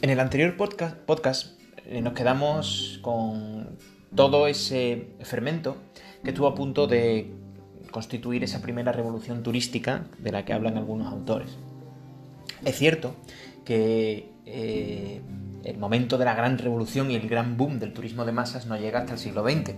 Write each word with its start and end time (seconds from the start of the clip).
En 0.00 0.10
el 0.10 0.20
anterior 0.20 0.56
podcast, 0.56 1.60
eh, 1.84 2.00
nos 2.00 2.12
quedamos 2.12 3.00
con 3.02 3.76
todo 4.14 4.46
ese 4.46 5.08
fermento 5.22 5.76
que 6.22 6.30
estuvo 6.30 6.46
a 6.46 6.54
punto 6.54 6.86
de 6.86 7.34
constituir 7.90 8.44
esa 8.44 8.62
primera 8.62 8.92
revolución 8.92 9.42
turística 9.42 10.06
de 10.18 10.30
la 10.30 10.44
que 10.44 10.52
hablan 10.52 10.76
algunos 10.76 11.12
autores. 11.12 11.56
Es 12.64 12.76
cierto 12.76 13.16
que 13.64 14.30
eh, 14.46 15.20
el 15.64 15.78
momento 15.78 16.16
de 16.16 16.26
la 16.26 16.34
gran 16.34 16.58
revolución 16.58 17.10
y 17.10 17.16
el 17.16 17.28
gran 17.28 17.56
boom 17.56 17.80
del 17.80 17.92
turismo 17.92 18.24
de 18.24 18.30
masas 18.30 18.66
no 18.66 18.76
llega 18.76 19.00
hasta 19.00 19.14
el 19.14 19.18
siglo 19.18 19.42
XX, 19.42 19.74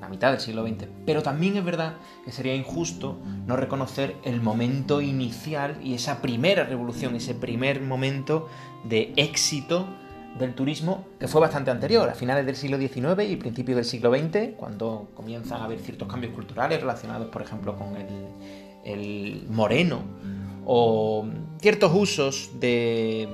la 0.00 0.08
mitad 0.08 0.30
del 0.30 0.40
siglo 0.40 0.66
XX, 0.66 0.86
pero 1.04 1.22
también 1.22 1.56
es 1.56 1.64
verdad 1.64 1.94
que 2.24 2.32
sería 2.32 2.54
injusto 2.54 3.18
no 3.46 3.56
reconocer 3.56 4.16
el 4.24 4.40
momento 4.40 5.00
inicial 5.00 5.78
y 5.82 5.94
esa 5.94 6.20
primera 6.20 6.64
revolución, 6.64 7.14
ese 7.14 7.34
primer 7.34 7.80
momento 7.80 8.48
de 8.84 9.12
éxito 9.16 9.86
del 10.38 10.54
turismo 10.54 11.06
que 11.18 11.28
fue 11.28 11.40
bastante 11.40 11.70
anterior, 11.70 12.08
a 12.08 12.14
finales 12.14 12.44
del 12.44 12.56
siglo 12.56 12.78
XIX 12.78 13.28
y 13.28 13.36
principios 13.36 13.76
del 13.76 13.84
siglo 13.84 14.14
XX, 14.14 14.54
cuando 14.56 15.08
comienzan 15.14 15.62
a 15.62 15.64
haber 15.64 15.80
ciertos 15.80 16.08
cambios 16.08 16.34
culturales 16.34 16.80
relacionados, 16.80 17.28
por 17.28 17.42
ejemplo, 17.42 17.76
con 17.76 17.96
el, 17.96 19.46
moreno 19.48 20.02
o 20.64 21.26
ciertos 21.60 21.92
usos 21.94 22.50
de 22.60 23.28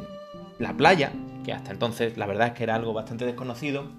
la 0.59 0.77
playa, 0.77 1.13
que 1.45 1.53
hasta 1.53 1.73
entonces 1.73 2.17
la 2.17 2.27
verdad 2.27 2.49
es 2.49 2.53
que 2.55 2.63
era 2.63 2.77
algo 2.77 2.93
bastante 2.93 3.27
desconocido, 3.27 3.91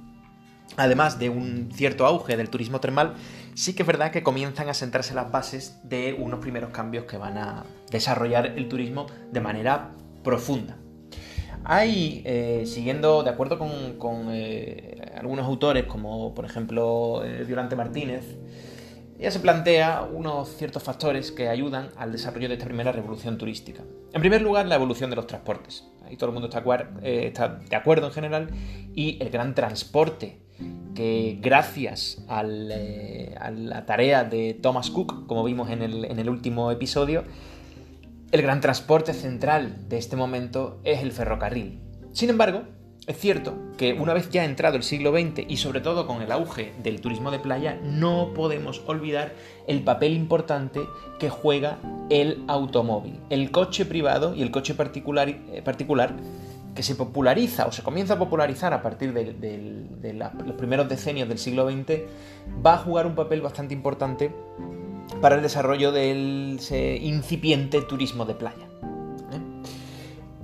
además 0.77 1.19
de 1.19 1.29
un 1.29 1.71
cierto 1.73 2.05
auge 2.05 2.37
del 2.37 2.49
turismo 2.49 2.79
termal, 2.79 3.15
sí 3.55 3.73
que 3.73 3.83
es 3.83 3.87
verdad 3.87 4.11
que 4.11 4.23
comienzan 4.23 4.69
a 4.69 4.73
sentarse 4.73 5.13
las 5.13 5.31
bases 5.31 5.79
de 5.83 6.15
unos 6.17 6.39
primeros 6.39 6.71
cambios 6.71 7.05
que 7.05 7.17
van 7.17 7.37
a 7.37 7.63
desarrollar 7.91 8.47
el 8.47 8.67
turismo 8.67 9.07
de 9.31 9.41
manera 9.41 9.91
profunda. 10.23 10.77
Hay, 11.65 12.21
eh, 12.25 12.63
siguiendo 12.65 13.23
de 13.23 13.29
acuerdo 13.29 13.57
con, 13.57 14.27
eh, 14.31 15.11
algunos 15.15 15.45
autores, 15.45 15.85
como 15.85 16.33
por 16.33 16.45
ejemplo 16.45 17.23
eh, 17.23 17.45
Violante 17.45 17.75
Martínez, 17.75 18.25
ya 19.17 19.31
se 19.31 19.39
plantea 19.39 20.01
unos 20.01 20.57
ciertos 20.57 20.83
factores 20.83 21.31
que 21.31 21.47
ayudan 21.47 21.91
al 21.95 22.11
desarrollo 22.11 22.49
de 22.49 22.55
esta 22.55 22.65
primera 22.65 22.91
revolución 22.91 23.37
turística. 23.37 23.81
En 24.11 24.19
primer 24.19 24.41
lugar, 24.41 24.65
la 24.65 24.75
evolución 24.75 25.09
de 25.09 25.15
los 25.15 25.27
transportes. 25.27 25.87
Ahí 26.03 26.17
todo 26.17 26.31
el 26.31 26.33
mundo 26.33 26.49
está, 26.49 26.61
está 27.01 27.47
de 27.47 27.75
acuerdo 27.75 28.07
en 28.07 28.13
general. 28.13 28.49
Y 28.93 29.17
el 29.23 29.29
gran 29.29 29.55
transporte, 29.55 30.42
que 30.93 31.37
gracias 31.41 32.23
a 32.27 32.43
la 32.43 33.85
tarea 33.85 34.23
de 34.23 34.53
Thomas 34.53 34.89
Cook, 34.89 35.27
como 35.27 35.43
vimos 35.43 35.69
en 35.69 35.81
el, 35.81 36.29
último 36.29 36.71
episodio, 36.71 37.23
el 38.31 38.41
gran 38.41 38.61
transporte 38.61 39.13
central 39.13 39.87
de 39.89 39.97
este 39.97 40.15
momento 40.15 40.79
es 40.83 41.01
el 41.01 41.11
ferrocarril. 41.11 41.79
Sin 42.13 42.29
embargo, 42.29 42.63
es 43.05 43.17
cierto 43.17 43.57
que 43.77 43.93
una 43.93 44.13
vez 44.13 44.29
ya 44.29 44.45
entrado 44.45 44.77
el 44.77 44.83
siglo 44.83 45.11
XX 45.11 45.45
y 45.47 45.57
sobre 45.57 45.81
todo 45.81 46.07
con 46.07 46.21
el 46.21 46.31
auge 46.31 46.73
del 46.83 47.01
turismo 47.01 47.31
de 47.31 47.39
playa, 47.39 47.77
no 47.83 48.33
podemos 48.33 48.81
olvidar 48.87 49.33
el 49.67 49.83
papel 49.83 50.13
importante 50.13 50.79
que 51.19 51.29
juega 51.29 51.79
el 52.09 52.43
automóvil, 52.47 53.19
el 53.29 53.51
coche 53.51 53.85
privado 53.85 54.33
y 54.35 54.41
el 54.41 54.51
coche 54.51 54.73
particular, 54.73 55.27
eh, 55.29 55.61
particular 55.63 56.15
que 56.75 56.83
se 56.83 56.95
populariza 56.95 57.67
o 57.67 57.71
se 57.71 57.83
comienza 57.83 58.15
a 58.15 58.19
popularizar 58.19 58.73
a 58.73 58.81
partir 58.81 59.13
de, 59.13 60.21
los 60.45 60.55
primeros 60.55 60.89
decenios 60.89 61.29
del 61.29 61.37
siglo 61.37 61.69
XX, 61.69 62.01
va 62.65 62.75
a 62.75 62.77
jugar 62.77 63.05
un 63.05 63.15
papel 63.15 63.41
bastante 63.41 63.73
importante 63.73 64.31
para 65.21 65.35
el 65.35 65.41
desarrollo 65.41 65.91
del 65.91 66.59
incipiente 67.01 67.81
turismo 67.81 68.25
de 68.25 68.33
playa. 68.33 68.67
¿eh? 69.31 69.63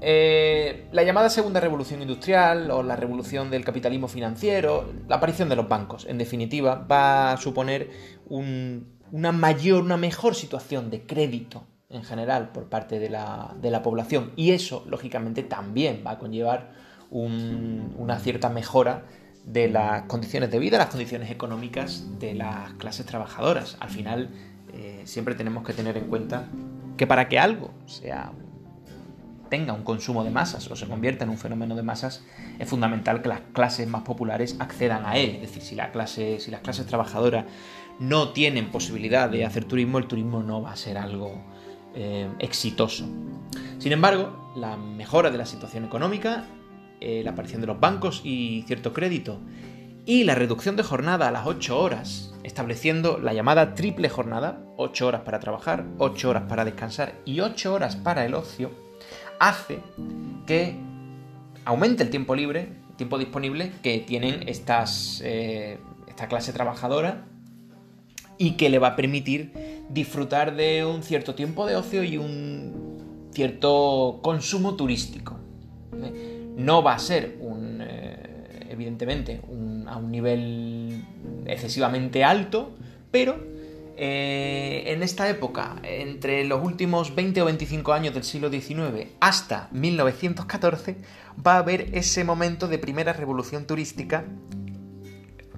Eh, 0.01 0.87
la 0.91 1.03
llamada 1.03 1.29
segunda 1.29 1.59
revolución 1.59 2.01
industrial 2.01 2.69
o 2.71 2.83
la 2.83 2.95
revolución 2.95 3.49
del 3.49 3.65
capitalismo 3.65 4.07
financiero, 4.07 4.91
la 5.07 5.15
aparición 5.15 5.49
de 5.49 5.55
los 5.55 5.67
bancos, 5.67 6.05
en 6.07 6.17
definitiva, 6.17 6.75
va 6.89 7.31
a 7.31 7.37
suponer 7.37 7.89
una 8.29 9.31
mayor, 9.31 9.83
una 9.83 9.97
mejor 9.97 10.35
situación 10.35 10.89
de 10.91 11.05
crédito 11.05 11.63
en 11.89 12.03
general 12.03 12.49
por 12.51 12.69
parte 12.69 12.99
de 12.99 13.09
la, 13.09 13.81
población 13.83 14.31
y 14.35 14.51
eso, 14.51 14.85
lógicamente, 14.87 15.43
también 15.43 16.03
va 16.05 16.11
a 16.11 16.19
conllevar 16.19 16.71
una 17.11 18.19
cierta 18.19 18.49
mejora 18.49 19.05
de 19.43 19.67
las 19.67 20.03
condiciones 20.03 20.51
de 20.51 20.59
vida, 20.59 20.77
las 20.77 20.89
condiciones 20.89 21.31
económicas 21.31 22.19
de 22.19 22.35
las 22.35 22.73
clases 22.73 23.05
trabajadoras. 23.07 23.77
Al 23.79 23.89
final, 23.89 24.29
eh, 24.73 25.01
siempre 25.05 25.33
tenemos 25.33 25.63
que 25.63 25.73
tener 25.73 25.97
en 25.97 26.05
cuenta 26.05 26.47
que 26.97 27.07
para 27.07 27.27
que 27.27 27.39
algo 27.39 27.71
sea 27.87 28.31
tenga 29.49 29.73
un 29.73 29.83
consumo 29.83 30.23
de 30.23 30.29
masas 30.29 30.69
o 30.69 30.75
se 30.75 30.87
convierta 30.87 31.23
en 31.23 31.31
un 31.31 31.37
fenómeno 31.39 31.75
de 31.75 31.81
masas, 31.81 32.23
es 32.59 32.69
fundamental 32.69 33.23
que 33.23 33.29
las 33.29 33.41
clases 33.53 33.87
más 33.87 34.03
populares 34.03 34.55
accedan 34.59 35.07
a 35.07 35.17
él. 35.17 35.35
Es 35.35 35.41
decir, 35.41 35.63
si, 35.63 35.73
la 35.73 35.91
clase, 35.91 36.39
si 36.39 36.51
las 36.51 36.61
clases 36.61 36.85
trabajadoras 36.85 37.45
no 37.99 38.29
tienen 38.29 38.69
posibilidad 38.69 39.27
de 39.27 39.45
hacer 39.45 39.65
turismo, 39.65 39.97
el 39.97 40.05
turismo 40.05 40.43
no 40.43 40.61
va 40.61 40.73
a 40.73 40.75
ser 40.75 40.99
algo 40.99 41.41
eh, 41.99 42.29
exitoso. 42.39 43.05
Sin 43.77 43.91
embargo, 43.91 44.53
la 44.55 44.77
mejora 44.77 45.31
de 45.31 45.37
la 45.37 45.45
situación 45.45 45.83
económica, 45.83 46.45
eh, 47.01 47.21
la 47.25 47.31
aparición 47.31 47.59
de 47.59 47.67
los 47.67 47.79
bancos 47.79 48.21
y 48.23 48.63
cierto 48.67 48.93
crédito, 48.93 49.39
y 50.05 50.23
la 50.23 50.33
reducción 50.33 50.77
de 50.77 50.83
jornada 50.83 51.27
a 51.27 51.31
las 51.31 51.45
8 51.45 51.77
horas, 51.77 52.33
estableciendo 52.43 53.19
la 53.19 53.33
llamada 53.33 53.75
triple 53.75 54.07
jornada, 54.07 54.63
8 54.77 55.07
horas 55.07 55.21
para 55.21 55.41
trabajar, 55.41 55.85
8 55.97 56.29
horas 56.29 56.43
para 56.47 56.63
descansar 56.63 57.15
y 57.25 57.41
8 57.41 57.73
horas 57.73 57.97
para 57.97 58.25
el 58.25 58.33
ocio, 58.33 58.71
hace 59.37 59.79
que 60.47 60.75
aumente 61.65 62.03
el 62.03 62.09
tiempo 62.09 62.33
libre, 62.33 62.69
el 62.91 62.95
tiempo 62.95 63.17
disponible 63.17 63.73
que 63.83 63.99
tienen 63.99 64.47
eh, 64.47 65.79
esta 66.07 66.27
clase 66.29 66.53
trabajadora 66.53 67.25
y 68.37 68.51
que 68.51 68.69
le 68.69 68.79
va 68.79 68.89
a 68.89 68.95
permitir 68.95 69.51
disfrutar 69.89 70.55
de 70.55 70.85
un 70.85 71.03
cierto 71.03 71.35
tiempo 71.35 71.65
de 71.65 71.75
ocio 71.75 72.03
y 72.03 72.17
un 72.17 73.29
cierto 73.33 74.19
consumo 74.21 74.75
turístico. 74.75 75.39
¿eh? 76.01 76.53
No 76.55 76.83
va 76.83 76.93
a 76.93 76.99
ser 76.99 77.37
un, 77.41 77.79
eh, 77.81 78.67
evidentemente, 78.69 79.41
a 79.87 79.97
un 79.97 80.11
nivel 80.11 81.03
excesivamente 81.45 82.23
alto, 82.23 82.71
pero 83.11 83.37
eh, 84.01 84.83
en 84.93 85.03
esta 85.03 85.27
época, 85.29 85.75
entre 85.83 86.45
los 86.45 86.63
últimos 86.63 87.15
20 87.15 87.41
o 87.41 87.45
25 87.45 87.91
años 87.91 88.13
del 88.13 88.23
siglo 88.23 88.49
XIX 88.49 89.09
hasta 89.19 89.67
1914, 89.71 90.95
va 91.45 91.55
a 91.55 91.57
haber 91.57 91.89
ese 91.93 92.23
momento 92.23 92.69
de 92.69 92.77
primera 92.77 93.11
revolución 93.11 93.65
turística, 93.65 94.23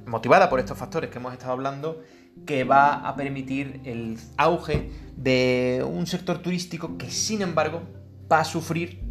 motivada 0.08 0.50
por 0.50 0.60
estos 0.60 0.76
factores 0.76 1.12
que 1.12 1.20
hemos 1.20 1.34
estado 1.34 1.52
hablando, 1.52 2.02
que 2.46 2.64
va 2.64 3.08
a 3.08 3.16
permitir 3.16 3.82
el 3.86 4.18
auge 4.38 4.90
de 5.16 5.86
un 5.88 6.08
sector 6.08 6.40
turístico 6.40 6.98
que, 6.98 7.10
sin 7.10 7.42
embargo, 7.42 7.82
va 8.32 8.40
a 8.40 8.46
sufrir 8.46 9.02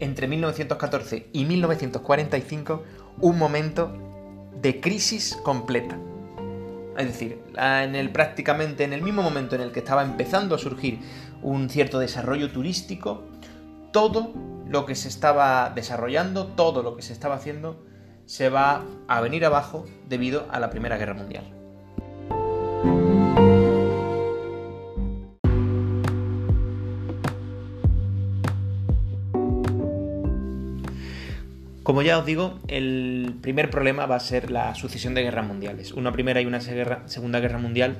entre 0.00 0.28
1914 0.28 1.28
y 1.32 1.44
1945 1.44 2.84
un 3.20 3.38
momento 3.38 3.92
de 4.60 4.80
crisis 4.80 5.38
completa. 5.42 5.98
Es 6.96 7.06
decir, 7.06 7.40
en 7.56 7.94
el, 7.94 8.10
prácticamente 8.10 8.84
en 8.84 8.92
el 8.92 9.02
mismo 9.02 9.22
momento 9.22 9.54
en 9.54 9.60
el 9.60 9.70
que 9.70 9.78
estaba 9.80 10.02
empezando 10.02 10.54
a 10.54 10.58
surgir 10.58 10.98
un 11.42 11.70
cierto 11.70 11.98
desarrollo 11.98 12.50
turístico, 12.50 13.22
todo 13.92 14.32
lo 14.66 14.84
que 14.84 14.94
se 14.94 15.08
estaba 15.08 15.70
desarrollando, 15.70 16.48
todo 16.48 16.82
lo 16.82 16.96
que 16.96 17.02
se 17.02 17.12
estaba 17.12 17.36
haciendo, 17.36 17.84
se 18.26 18.48
va 18.50 18.84
a 19.06 19.20
venir 19.20 19.44
abajo 19.44 19.86
debido 20.08 20.46
a 20.50 20.58
la 20.58 20.70
Primera 20.70 20.98
Guerra 20.98 21.14
Mundial. 21.14 21.57
Como 31.98 32.06
ya 32.06 32.16
os 32.16 32.26
digo, 32.26 32.60
el 32.68 33.34
primer 33.40 33.70
problema 33.70 34.06
va 34.06 34.14
a 34.14 34.20
ser 34.20 34.52
la 34.52 34.72
sucesión 34.76 35.14
de 35.14 35.24
guerras 35.24 35.44
mundiales. 35.44 35.92
Una 35.92 36.12
primera 36.12 36.40
y 36.40 36.46
una 36.46 36.60
segunda 36.60 37.40
guerra 37.40 37.58
mundial 37.58 37.96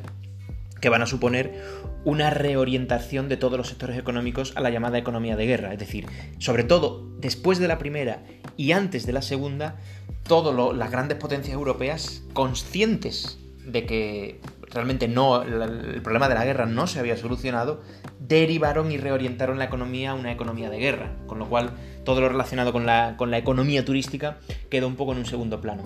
que 0.80 0.88
van 0.88 1.02
a 1.02 1.06
suponer 1.06 1.60
una 2.04 2.30
reorientación 2.30 3.28
de 3.28 3.36
todos 3.36 3.58
los 3.58 3.66
sectores 3.66 3.98
económicos 3.98 4.52
a 4.54 4.60
la 4.60 4.70
llamada 4.70 4.98
economía 4.98 5.34
de 5.34 5.46
guerra. 5.46 5.72
Es 5.72 5.80
decir, 5.80 6.06
sobre 6.38 6.62
todo 6.62 7.08
después 7.18 7.58
de 7.58 7.66
la 7.66 7.78
primera 7.78 8.22
y 8.56 8.70
antes 8.70 9.04
de 9.04 9.14
la 9.14 9.20
segunda, 9.20 9.74
todas 10.22 10.76
las 10.76 10.92
grandes 10.92 11.18
potencias 11.18 11.54
europeas 11.54 12.22
conscientes 12.34 13.40
de 13.66 13.84
que 13.84 14.40
realmente 14.72 15.08
no, 15.08 15.42
el 15.42 16.02
problema 16.02 16.28
de 16.28 16.34
la 16.34 16.44
guerra 16.44 16.66
no 16.66 16.86
se 16.86 16.98
había 16.98 17.16
solucionado, 17.16 17.82
derivaron 18.20 18.92
y 18.92 18.98
reorientaron 18.98 19.58
la 19.58 19.64
economía 19.64 20.10
a 20.10 20.14
una 20.14 20.32
economía 20.32 20.70
de 20.70 20.78
guerra, 20.78 21.12
con 21.26 21.38
lo 21.38 21.48
cual 21.48 21.70
todo 22.04 22.20
lo 22.20 22.28
relacionado 22.28 22.72
con 22.72 22.86
la, 22.86 23.16
economía 23.38 23.84
turística 23.84 24.38
quedó 24.70 24.86
un 24.86 24.96
poco 24.96 25.12
en 25.12 25.18
un 25.18 25.26
segundo 25.26 25.60
plano. 25.60 25.82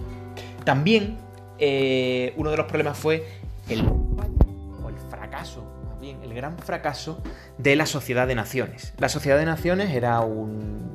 También 0.65 1.17
eh, 1.59 2.35
uno 2.37 2.51
de 2.51 2.57
los 2.57 2.67
problemas 2.67 2.99
fue 2.99 3.27
el, 3.69 3.81
el 3.81 5.11
fracaso, 5.11 5.65
más 5.89 6.01
bien, 6.01 6.19
el 6.23 6.35
gran 6.35 6.59
fracaso 6.59 7.23
de 7.59 7.77
la 7.77 7.87
Sociedad 7.87 8.27
de 8.27 8.35
Naciones. 8.35 8.95
La 8.99 9.09
Sociedad 9.09 9.39
de 9.39 9.47
Naciones 9.47 9.91
era 9.95 10.21
un, 10.21 10.91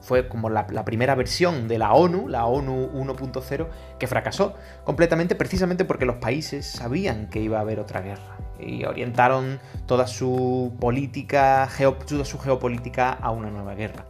fue 0.00 0.28
como 0.28 0.50
la, 0.50 0.66
primera 0.84 1.14
versión 1.14 1.68
de 1.68 1.78
la 1.78 1.92
ONU, 1.92 2.28
la 2.28 2.46
ONU 2.46 2.90
1.0, 2.92 3.66
que 3.98 4.06
fracasó 4.06 4.54
completamente 4.84 5.34
precisamente 5.34 5.84
porque 5.84 6.06
los 6.06 6.16
países 6.16 6.66
sabían 6.66 7.28
que 7.28 7.40
iba 7.40 7.58
a 7.58 7.62
haber 7.62 7.80
otra 7.80 8.00
guerra 8.00 8.38
y 8.58 8.84
orientaron 8.84 9.60
toda 9.86 10.06
su 10.06 10.74
política, 10.80 11.68
toda 12.06 12.24
su 12.24 12.38
geopolítica 12.38 13.12
a 13.12 13.30
una 13.30 13.50
nueva 13.50 13.74
guerra. 13.74 14.06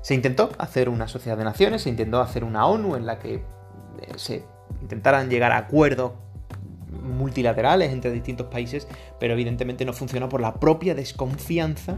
Se 0.00 0.14
intentó 0.14 0.50
hacer 0.58 0.88
una 0.88 1.08
sociedad 1.08 1.36
de 1.36 1.44
naciones, 1.44 1.82
se 1.82 1.90
intentó 1.90 2.20
hacer 2.20 2.44
una 2.44 2.66
ONU 2.66 2.96
en 2.96 3.06
la 3.06 3.18
que 3.18 3.34
eh, 3.34 3.42
se 4.16 4.44
intentaran 4.82 5.30
llegar 5.30 5.52
a 5.52 5.58
acuerdos 5.58 6.12
multilaterales 7.02 7.92
entre 7.92 8.10
distintos 8.10 8.48
países, 8.48 8.88
pero 9.18 9.34
evidentemente 9.34 9.84
no 9.84 9.92
funcionó 9.92 10.28
por 10.28 10.40
la 10.40 10.54
propia 10.54 10.94
desconfianza 10.94 11.96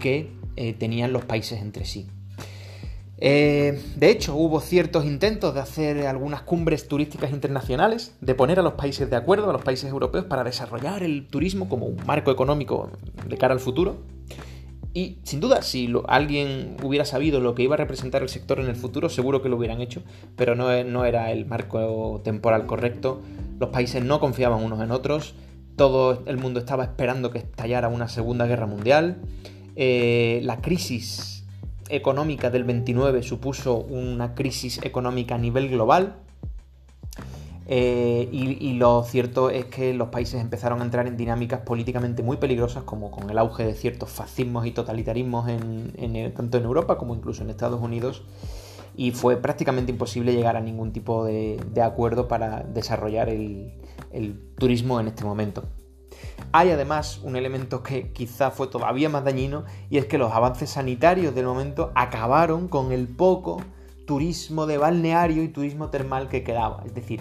que 0.00 0.32
eh, 0.56 0.74
tenían 0.74 1.12
los 1.12 1.24
países 1.24 1.60
entre 1.60 1.84
sí. 1.84 2.08
Eh, 3.24 3.80
de 3.94 4.10
hecho, 4.10 4.34
hubo 4.34 4.60
ciertos 4.60 5.04
intentos 5.04 5.54
de 5.54 5.60
hacer 5.60 6.08
algunas 6.08 6.42
cumbres 6.42 6.88
turísticas 6.88 7.30
internacionales, 7.30 8.16
de 8.20 8.34
poner 8.34 8.58
a 8.58 8.62
los 8.62 8.72
países 8.72 9.08
de 9.08 9.14
acuerdo, 9.14 9.48
a 9.48 9.52
los 9.52 9.62
países 9.62 9.88
europeos, 9.88 10.24
para 10.24 10.42
desarrollar 10.42 11.04
el 11.04 11.28
turismo 11.28 11.68
como 11.68 11.86
un 11.86 12.04
marco 12.04 12.32
económico 12.32 12.90
de 13.28 13.38
cara 13.38 13.54
al 13.54 13.60
futuro. 13.60 13.98
Y 14.92 15.18
sin 15.22 15.38
duda, 15.38 15.62
si 15.62 15.88
alguien 16.08 16.76
hubiera 16.82 17.04
sabido 17.04 17.38
lo 17.38 17.54
que 17.54 17.62
iba 17.62 17.74
a 17.74 17.78
representar 17.78 18.22
el 18.22 18.28
sector 18.28 18.58
en 18.58 18.66
el 18.66 18.74
futuro, 18.74 19.08
seguro 19.08 19.40
que 19.40 19.48
lo 19.48 19.56
hubieran 19.56 19.80
hecho, 19.80 20.02
pero 20.34 20.56
no, 20.56 21.04
era 21.04 21.30
el 21.30 21.46
marco 21.46 22.20
temporal 22.24 22.66
correcto. 22.66 23.22
Los 23.60 23.68
países 23.68 24.02
no 24.02 24.18
confiaban 24.18 24.64
unos 24.64 24.82
en 24.82 24.90
otros, 24.90 25.36
todo 25.76 26.24
el 26.26 26.38
mundo 26.38 26.58
estaba 26.58 26.82
esperando 26.82 27.30
que 27.30 27.38
estallara 27.38 27.86
una 27.86 28.08
segunda 28.08 28.46
guerra 28.46 28.66
mundial. 28.66 29.18
Eh, 29.76 30.40
la 30.42 30.60
crisis 30.60 31.41
económica 31.88 32.50
del 32.50 32.64
29 32.64 33.22
supuso 33.22 33.76
una 33.76 34.34
crisis 34.34 34.80
económica 34.82 35.34
a 35.34 35.38
nivel 35.38 35.68
global. 35.68 36.16
Eh, 37.68 38.28
y, 38.32 38.74
lo 38.74 39.04
cierto 39.04 39.48
es 39.48 39.66
que 39.66 39.94
los 39.94 40.08
países 40.08 40.40
empezaron 40.40 40.80
a 40.80 40.84
entrar 40.84 41.06
en 41.06 41.16
dinámicas 41.16 41.60
políticamente 41.60 42.22
muy 42.22 42.36
peligrosas, 42.36 42.82
como 42.82 43.10
con 43.10 43.30
el 43.30 43.38
auge 43.38 43.64
de 43.64 43.74
ciertos 43.74 44.10
fascismos 44.10 44.66
y 44.66 44.72
totalitarismos 44.72 45.48
en, 45.48 46.34
tanto 46.34 46.58
en 46.58 46.64
Europa 46.64 46.98
como 46.98 47.14
incluso 47.14 47.42
en 47.44 47.50
Estados 47.50 47.80
Unidos, 47.80 48.24
y 48.96 49.12
fue 49.12 49.36
prácticamente 49.36 49.92
imposible 49.92 50.34
llegar 50.34 50.56
a 50.56 50.60
ningún 50.60 50.92
tipo 50.92 51.24
de, 51.24 51.58
acuerdo 51.82 52.28
para 52.28 52.62
desarrollar 52.62 53.28
el 53.28 53.72
turismo 54.58 55.00
en 55.00 55.08
este 55.08 55.24
momento. 55.24 55.62
Hay 56.50 56.70
además 56.70 57.20
un 57.22 57.36
elemento 57.36 57.82
que 57.82 58.12
quizá 58.12 58.50
fue 58.50 58.66
todavía 58.66 59.08
más 59.08 59.24
dañino 59.24 59.64
y 59.88 59.98
es 59.98 60.06
que 60.06 60.18
los 60.18 60.32
avances 60.32 60.70
sanitarios 60.70 61.34
del 61.34 61.46
momento 61.46 61.92
acabaron 61.94 62.68
con 62.68 62.92
el 62.92 63.08
poco 63.08 63.62
turismo 64.06 64.66
de 64.66 64.78
balneario 64.78 65.42
y 65.42 65.48
turismo 65.48 65.88
termal 65.90 66.28
que 66.28 66.42
quedaba. 66.42 66.82
Es 66.84 66.94
decir, 66.94 67.20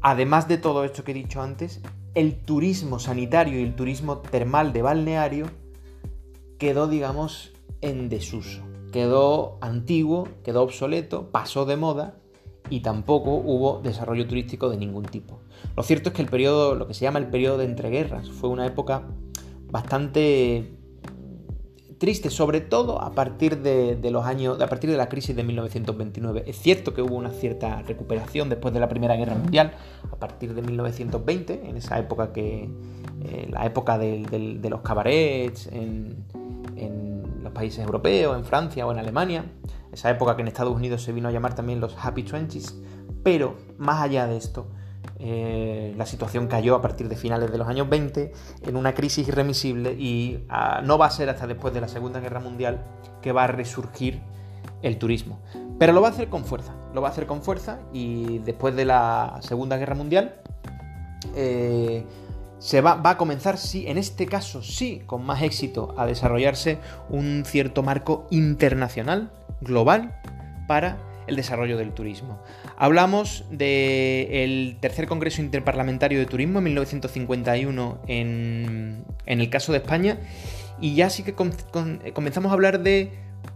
además 0.00 0.48
de 0.48 0.58
todo 0.58 0.84
esto 0.84 1.04
que 1.04 1.12
he 1.12 1.14
dicho 1.14 1.40
antes, 1.40 1.80
el 2.14 2.36
turismo 2.36 2.98
sanitario 2.98 3.58
y 3.58 3.62
el 3.62 3.74
turismo 3.74 4.18
termal 4.18 4.72
de 4.72 4.82
balneario 4.82 5.46
quedó, 6.58 6.88
digamos, 6.88 7.52
en 7.80 8.08
desuso. 8.08 8.62
Quedó 8.92 9.58
antiguo, 9.60 10.28
quedó 10.44 10.62
obsoleto, 10.62 11.30
pasó 11.30 11.64
de 11.64 11.76
moda 11.76 12.16
y 12.70 12.80
tampoco 12.80 13.34
hubo 13.34 13.80
desarrollo 13.80 14.26
turístico 14.26 14.68
de 14.68 14.76
ningún 14.76 15.04
tipo. 15.04 15.40
Lo 15.76 15.82
cierto 15.82 16.10
es 16.10 16.14
que 16.14 16.22
el 16.22 16.28
periodo, 16.28 16.74
lo 16.74 16.86
que 16.86 16.94
se 16.94 17.02
llama 17.02 17.18
el 17.18 17.26
periodo 17.26 17.58
de 17.58 17.64
entreguerras, 17.64 18.30
fue 18.30 18.50
una 18.50 18.66
época 18.66 19.04
bastante 19.70 20.78
triste, 21.98 22.30
sobre 22.30 22.60
todo 22.60 23.02
a 23.02 23.12
partir 23.12 23.58
de, 23.58 23.98
los 24.10 24.24
años, 24.24 24.60
a 24.60 24.68
partir 24.68 24.90
de 24.90 24.96
la 24.96 25.08
crisis 25.08 25.34
de 25.36 25.42
1929. 25.42 26.44
Es 26.46 26.58
cierto 26.58 26.94
que 26.94 27.02
hubo 27.02 27.16
una 27.16 27.30
cierta 27.30 27.82
recuperación 27.82 28.48
después 28.48 28.72
de 28.72 28.80
la 28.80 28.88
Primera 28.88 29.16
Guerra 29.16 29.34
Mundial, 29.34 29.72
a 30.10 30.16
partir 30.16 30.54
de 30.54 30.62
1920, 30.62 31.68
en 31.68 31.76
esa 31.76 31.98
época 31.98 32.32
que, 32.32 32.70
eh, 33.24 33.48
la 33.50 33.66
época 33.66 33.98
de, 33.98 34.60
los 34.70 34.80
cabarets 34.80 35.66
en, 35.66 36.24
en 36.76 37.42
los 37.42 37.52
países 37.52 37.84
europeos, 37.84 38.36
en 38.36 38.44
Francia 38.44 38.86
o 38.86 38.92
en 38.92 38.98
Alemania, 38.98 39.44
esa 39.92 40.10
época 40.10 40.36
que 40.36 40.42
en 40.42 40.48
Estados 40.48 40.74
Unidos 40.74 41.02
se 41.02 41.12
vino 41.12 41.28
a 41.28 41.32
llamar 41.32 41.54
también 41.54 41.80
los 41.80 41.96
Happy 42.00 42.22
Twenties, 42.22 42.80
pero 43.24 43.56
más 43.78 44.00
allá 44.00 44.26
de 44.26 44.36
esto, 44.36 44.68
eh, 45.18 45.94
la 45.96 46.06
situación 46.06 46.46
cayó 46.46 46.76
a 46.76 46.82
partir 46.82 47.08
de 47.08 47.16
finales 47.16 47.50
de 47.50 47.58
los 47.58 47.66
años 47.66 47.88
20 47.88 48.32
en 48.66 48.76
una 48.76 48.94
crisis 48.94 49.26
irremisible 49.26 49.92
y 49.92 50.44
ah, 50.48 50.80
no 50.84 50.98
va 50.98 51.06
a 51.06 51.10
ser 51.10 51.28
hasta 51.28 51.46
después 51.46 51.74
de 51.74 51.80
la 51.80 51.88
Segunda 51.88 52.20
Guerra 52.20 52.40
Mundial 52.40 52.84
que 53.20 53.32
va 53.32 53.44
a 53.44 53.46
resurgir 53.48 54.20
el 54.82 54.98
turismo. 54.98 55.40
Pero 55.78 55.92
lo 55.92 56.00
va 56.00 56.08
a 56.08 56.10
hacer 56.10 56.28
con 56.28 56.44
fuerza, 56.44 56.74
lo 56.94 57.00
va 57.02 57.08
a 57.08 57.10
hacer 57.10 57.26
con 57.26 57.42
fuerza 57.42 57.80
y 57.92 58.38
después 58.38 58.76
de 58.76 58.84
la 58.84 59.38
Segunda 59.40 59.76
Guerra 59.76 59.94
Mundial 59.94 60.40
eh, 61.34 62.04
se 62.58 62.80
va, 62.80 62.94
va, 62.94 63.10
a 63.10 63.16
comenzar, 63.16 63.58
sí, 63.58 63.86
en 63.86 63.98
este 63.98 64.26
caso 64.26 64.62
sí, 64.62 65.02
con 65.06 65.24
más 65.24 65.42
éxito, 65.42 65.94
a 65.96 66.06
desarrollarse 66.06 66.78
un 67.08 67.44
cierto 67.44 67.82
marco 67.82 68.26
internacional, 68.30 69.30
global, 69.60 70.20
para 70.66 71.07
el 71.28 71.36
desarrollo 71.36 71.76
del 71.76 71.92
turismo. 71.92 72.42
Hablamos 72.76 73.44
del 73.50 74.78
tercer 74.80 75.06
Congreso 75.06 75.42
Interparlamentario 75.42 76.18
de 76.18 76.26
Turismo 76.26 76.58
en 76.58 76.64
1951 76.64 78.02
en, 78.06 79.04
el 79.26 79.50
caso 79.50 79.72
de 79.72 79.78
España 79.78 80.18
y 80.80 80.94
ya 80.94 81.10
sí 81.10 81.22
que 81.22 81.34
comenzamos 81.34 82.50
a 82.50 82.54
hablar 82.54 82.80
de 82.80 83.12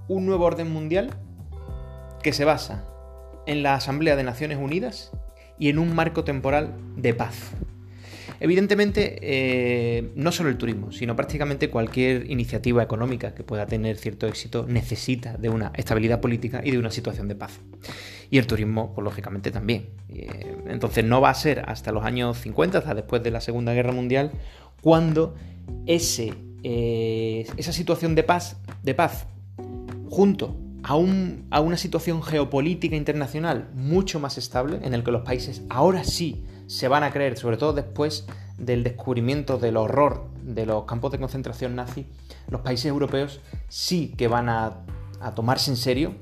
un 0.09 0.27
nuevo 0.27 0.45
orden 0.45 0.71
mundial 0.71 1.11
que 2.23 2.33
se 2.33 2.45
basa 2.45 2.85
en 3.47 3.63
la 3.63 3.75
Asamblea 3.75 4.17
de 4.17 4.23
Naciones 4.23 4.59
Unidas 4.59 5.11
y 5.59 5.69
en 5.69 5.79
un 5.79 5.95
marco 5.95 6.25
temporal 6.25 6.75
de 6.97 7.15
paz. 7.15 7.53
Evidentemente, 8.41 9.19
eh, 9.21 10.11
no 10.15 10.33
solo 10.33 10.49
el 10.49 10.59
turismo, 10.59 10.93
sino 10.93 11.15
prácticamente 11.15 11.71
cualquier 11.71 12.31
iniciativa 12.31 12.83
económica 12.83 13.35
que 13.35 13.45
pueda 13.45 13.67
tener 13.67 13.97
cierto 13.97 14.27
éxito 14.27 14.67
necesita 14.69 15.37
de 15.37 15.49
una 15.49 15.73
estabilidad 15.75 16.21
política 16.21 16.61
y 16.65 16.71
de 16.71 16.79
una 16.79 16.91
situación 16.91 17.29
de 17.29 17.35
paz. 17.35 17.61
Y 18.31 18.39
el 18.39 18.47
turismo, 18.47 18.93
pues 18.95 19.05
lógicamente 19.05 19.51
también. 19.51 19.91
Eh, 20.09 20.57
entonces 20.67 21.05
no 21.05 21.21
va 21.21 21.31
a 21.31 21.35
ser 21.35 21.65
hasta 21.67 21.93
los 21.93 22.05
años 22.05 22.39
50, 22.39 22.79
hasta 22.79 22.95
después 22.95 23.23
de 23.23 23.31
la 23.31 23.41
Segunda 23.41 23.75
Guerra 23.75 23.93
Mundial, 23.93 24.33
cuando 24.81 25.35
ese, 25.87 26.35
eh, 26.63 27.47
esa 27.57 27.73
situación 27.73 28.15
de 28.15 28.23
paz, 28.23 28.57
de 28.83 28.95
paz 28.95 29.27
junto 30.09 30.59
a, 30.83 30.95
a, 30.95 31.61
una 31.61 31.77
situación 31.77 32.23
geopolítica 32.23 32.97
internacional 32.97 33.71
mucho 33.75 34.19
más 34.19 34.37
estable, 34.37 34.81
en 34.83 34.95
el 34.95 35.05
que 35.05 35.13
los 35.13 35.23
países 35.23 35.63
ahora 35.69 36.05
sí 36.05 36.45
se 36.73 36.89
van 36.89 37.05
a 37.05 37.11
creer, 37.11 37.37
sobre 37.37 37.59
todo 37.59 37.75
después 37.75 38.27
del 38.57 38.83
descubrimiento 38.83 39.59
del 39.59 39.77
horror 39.77 40.25
de 40.43 40.65
los 40.65 40.85
campos 40.85 41.13
de 41.13 41.19
concentración 41.19 41.77
nazi, 41.77 42.07
los 42.49 42.63
países 42.63 42.87
europeos 42.87 43.41
sí 43.69 44.15
que 44.17 44.27
van 44.27 44.49
a, 44.49 44.79
tomarse 45.37 45.71
en 45.71 45.77
serio 45.77 46.15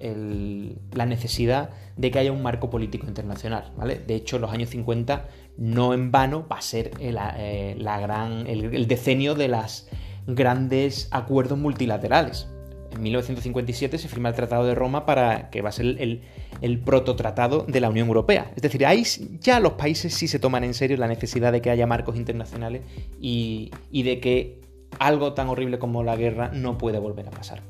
la 0.00 1.06
necesidad 1.06 1.70
de 1.96 2.10
que 2.10 2.18
haya 2.18 2.32
un 2.32 2.42
marco 2.42 2.70
político 2.70 3.06
internacional. 3.06 3.72
¿vale? 3.76 3.98
De 3.98 4.14
hecho, 4.14 4.38
los 4.38 4.50
años 4.50 4.70
50 4.70 5.28
no 5.58 5.92
en 5.92 6.10
vano 6.10 6.46
va 6.50 6.56
a 6.56 6.62
ser 6.62 6.92
el, 6.98 7.18
eh, 7.36 7.76
el 7.76 8.88
decenio 8.88 9.34
de 9.34 9.48
los 9.48 9.88
grandes 10.26 11.08
acuerdos 11.10 11.58
multilaterales 11.58 12.48
en 12.96 13.02
1957 13.02 13.98
se 13.98 14.08
firma 14.08 14.30
el 14.30 14.34
Tratado 14.34 14.64
de 14.64 14.74
Roma 14.74 15.06
para 15.06 15.50
que 15.50 15.62
va 15.62 15.68
a 15.68 15.72
ser 15.72 15.86
el, 15.86 16.22
el, 16.60 16.78
prototratado 16.80 17.64
de 17.68 17.80
la 17.80 17.90
Unión 17.90 18.08
Europea. 18.08 18.50
Es 18.56 18.62
decir, 18.62 18.84
ahí 18.86 19.04
ya 19.40 19.60
los 19.60 19.74
países 19.74 20.14
sí 20.14 20.28
se 20.28 20.38
toman 20.38 20.64
en 20.64 20.74
serio 20.74 20.96
la 20.96 21.06
necesidad 21.06 21.52
de 21.52 21.60
que 21.60 21.70
haya 21.70 21.86
marcos 21.86 22.16
internacionales 22.16 22.82
y, 23.20 23.70
de 23.92 24.20
que 24.20 24.60
algo 24.98 25.34
tan 25.34 25.48
horrible 25.48 25.78
como 25.78 26.02
la 26.02 26.16
guerra 26.16 26.50
no 26.52 26.78
puede 26.78 26.98
volver 26.98 27.28
a 27.28 27.30
pasar. 27.30 27.62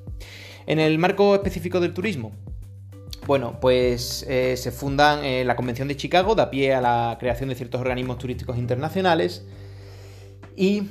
En 0.67 0.79
el 0.79 0.99
marco 0.99 1.35
específico 1.35 1.81
del 1.81 1.93
turismo, 1.93 2.33
bueno, 3.27 3.59
pues 3.61 4.25
eh, 4.29 4.57
se 4.57 4.71
fundan 4.71 5.25
eh, 5.25 5.45
la 5.45 5.57
Convención 5.57 5.89
de 5.89 5.97
Chicago, 5.97 6.35
da 6.35 6.51
pie 6.51 6.75
a 6.75 6.81
la 6.81 7.17
creación 7.19 7.49
de 7.49 7.57
ciertos 7.57 7.81
organismos 7.81 8.19
turísticos 8.19 8.57
internacionales 8.57 9.45
y 10.57 10.85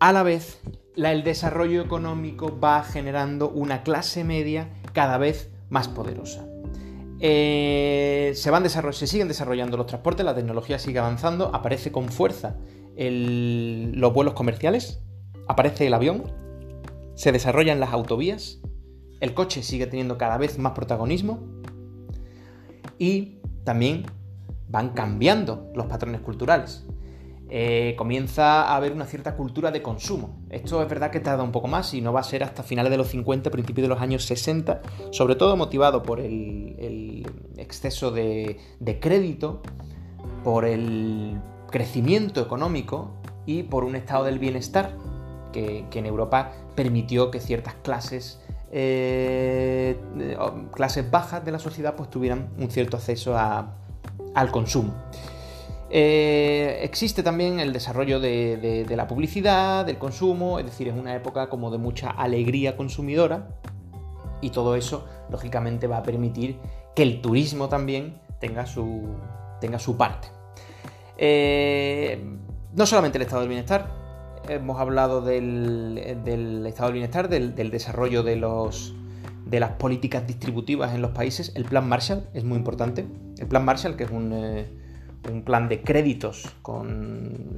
a 0.00 0.12
la 0.12 0.22
vez 0.22 0.58
el 1.06 1.22
desarrollo 1.22 1.80
económico 1.80 2.58
va 2.58 2.82
generando 2.82 3.48
una 3.48 3.82
clase 3.82 4.24
media 4.24 4.68
cada 4.92 5.18
vez 5.18 5.50
más 5.70 5.88
poderosa. 5.88 6.46
Eh, 7.20 8.32
se, 8.34 8.50
van 8.50 8.68
se 8.68 9.06
siguen 9.06 9.28
desarrollando 9.28 9.76
los 9.76 9.86
transportes, 9.86 10.24
la 10.24 10.34
tecnología 10.34 10.78
sigue 10.78 10.98
avanzando, 10.98 11.54
aparece 11.54 11.90
con 11.90 12.08
fuerza 12.08 12.56
los 12.96 14.12
vuelos 14.12 14.34
comerciales, 14.34 15.00
aparece 15.46 15.86
el 15.86 15.94
avión, 15.94 16.24
se 17.14 17.30
desarrollan 17.30 17.78
las 17.78 17.92
autovías, 17.92 18.60
el 19.20 19.34
coche 19.34 19.62
sigue 19.62 19.86
teniendo 19.86 20.18
cada 20.18 20.36
vez 20.36 20.58
más 20.58 20.72
protagonismo 20.72 21.46
y 22.98 23.38
también 23.64 24.04
van 24.68 24.90
cambiando 24.90 25.70
los 25.74 25.86
patrones 25.86 26.20
culturales. 26.20 26.84
Eh, 27.50 27.94
comienza 27.96 28.64
a 28.64 28.76
haber 28.76 28.92
una 28.92 29.06
cierta 29.06 29.34
cultura 29.34 29.70
de 29.70 29.80
consumo. 29.80 30.36
Esto 30.50 30.82
es 30.82 30.88
verdad 30.88 31.10
que 31.10 31.20
tarda 31.20 31.42
un 31.42 31.52
poco 31.52 31.66
más 31.66 31.94
y 31.94 32.02
no 32.02 32.12
va 32.12 32.20
a 32.20 32.24
ser 32.24 32.44
hasta 32.44 32.62
finales 32.62 32.90
de 32.90 32.98
los 32.98 33.08
50, 33.08 33.50
principios 33.50 33.84
de 33.84 33.88
los 33.88 34.02
años 34.02 34.24
60, 34.24 34.82
sobre 35.12 35.34
todo 35.34 35.56
motivado 35.56 36.02
por 36.02 36.20
el, 36.20 37.26
exceso 37.56 38.10
de, 38.10 38.58
crédito, 39.00 39.62
por 40.44 40.66
el 40.66 41.40
crecimiento 41.70 42.42
económico 42.42 43.14
y 43.46 43.62
por 43.62 43.84
un 43.84 43.96
estado 43.96 44.24
del 44.24 44.38
bienestar 44.38 44.94
que, 45.52 45.86
en 45.90 46.04
Europa 46.06 46.52
permitió 46.74 47.30
que 47.30 47.40
ciertas 47.40 47.74
clases 47.82 48.42
eh, 48.70 49.98
clases 50.74 51.10
bajas 51.10 51.42
de 51.42 51.52
la 51.52 51.58
sociedad 51.58 51.96
pues 51.96 52.10
tuvieran 52.10 52.50
un 52.58 52.70
cierto 52.70 52.98
acceso 52.98 53.34
al 53.38 54.50
consumo. 54.50 54.92
Eh, 55.90 56.80
existe 56.82 57.22
también 57.22 57.60
el 57.60 57.72
desarrollo 57.72 58.20
de, 58.20 58.86
la 58.90 59.06
publicidad, 59.06 59.86
del 59.86 59.98
consumo, 59.98 60.58
es 60.58 60.66
decir, 60.66 60.88
es 60.88 60.94
una 60.94 61.14
época 61.14 61.48
como 61.48 61.70
de 61.70 61.78
mucha 61.78 62.10
alegría 62.10 62.76
consumidora 62.76 63.48
y 64.40 64.50
todo 64.50 64.76
eso, 64.76 65.06
lógicamente, 65.30 65.86
va 65.86 65.98
a 65.98 66.02
permitir 66.02 66.58
que 66.94 67.02
el 67.02 67.20
turismo 67.20 67.68
también 67.68 68.20
tenga 68.38 68.66
su, 68.66 69.08
tenga 69.60 69.78
su 69.78 69.96
parte. 69.96 70.28
Eh, 71.16 72.22
no 72.74 72.86
solamente 72.86 73.18
el 73.18 73.22
estado 73.22 73.40
del 73.40 73.48
bienestar, 73.48 73.90
hemos 74.48 74.78
hablado 74.78 75.22
del, 75.22 75.98
estado 76.66 76.88
del 76.88 76.92
bienestar, 76.92 77.28
del, 77.28 77.70
desarrollo 77.70 78.22
de, 78.22 78.36
los, 78.36 78.94
de 79.46 79.58
las 79.58 79.72
políticas 79.72 80.26
distributivas 80.26 80.94
en 80.94 81.02
los 81.02 81.12
países. 81.12 81.52
El 81.56 81.64
plan 81.64 81.88
Marshall 81.88 82.28
es 82.34 82.44
muy 82.44 82.58
importante. 82.58 83.06
El 83.38 83.46
plan 83.46 83.64
Marshall, 83.64 83.96
que 83.96 84.04
es 84.04 84.10
un... 84.10 84.32
Eh, 84.34 84.77
un 85.30 85.42
plan 85.42 85.68
de 85.68 85.82
créditos 85.82 86.48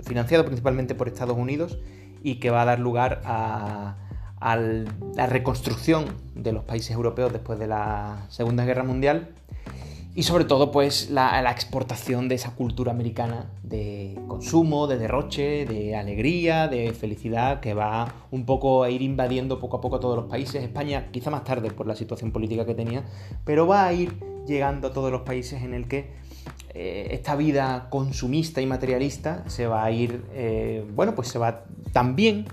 financiado 0.04 0.44
principalmente 0.44 0.94
por 0.94 1.08
Estados 1.08 1.36
Unidos 1.36 1.78
y 2.22 2.36
que 2.36 2.50
va 2.50 2.62
a 2.62 2.64
dar 2.64 2.80
lugar 2.80 3.22
a, 3.24 3.96
la 5.14 5.26
reconstrucción 5.26 6.06
de 6.34 6.52
los 6.52 6.64
países 6.64 6.92
europeos 6.92 7.30
después 7.30 7.58
de 7.58 7.66
la 7.66 8.24
Segunda 8.30 8.64
Guerra 8.64 8.84
Mundial 8.84 9.34
y 10.14 10.24
sobre 10.24 10.44
todo 10.44 10.72
pues 10.72 11.10
la, 11.10 11.48
exportación 11.50 12.28
de 12.28 12.34
esa 12.34 12.54
cultura 12.56 12.90
americana 12.90 13.50
de 13.62 14.18
consumo, 14.26 14.86
de 14.86 14.98
derroche, 14.98 15.66
de 15.66 15.94
alegría, 15.94 16.68
de 16.68 16.92
felicidad 16.92 17.60
que 17.60 17.74
va 17.74 18.14
un 18.30 18.44
poco 18.44 18.82
a 18.82 18.90
ir 18.90 19.02
invadiendo 19.02 19.60
poco 19.60 19.76
a 19.76 19.80
poco 19.80 19.96
a 19.96 20.00
todos 20.00 20.16
los 20.16 20.26
países. 20.26 20.62
España 20.64 21.08
quizá 21.12 21.30
más 21.30 21.44
tarde 21.44 21.70
por 21.70 21.86
la 21.86 21.94
situación 21.94 22.32
política 22.32 22.66
que 22.66 22.74
tenía, 22.74 23.04
pero 23.44 23.66
va 23.66 23.86
a 23.86 23.92
ir 23.92 24.18
llegando 24.46 24.88
a 24.88 24.92
todos 24.92 25.12
los 25.12 25.22
países 25.22 25.62
en 25.62 25.74
el 25.74 25.86
que 25.86 26.19
eh, 26.72 27.08
esta 27.10 27.34
vida 27.34 27.88
consumista 27.90 28.60
y 28.60 28.66
materialista 28.66 29.42
se 29.48 29.66
va 29.66 29.84
a 29.84 29.90
ir, 29.90 30.24
eh, 30.32 30.86
bueno, 30.94 31.14
pues 31.14 31.28
se 31.28 31.38
va 31.38 31.64
también 31.92 32.46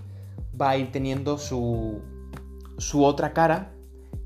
va 0.60 0.72
a 0.72 0.78
ir 0.78 0.92
teniendo 0.92 1.38
su, 1.38 2.02
su 2.80 3.06
otra 3.06 3.34
cara 3.34 3.74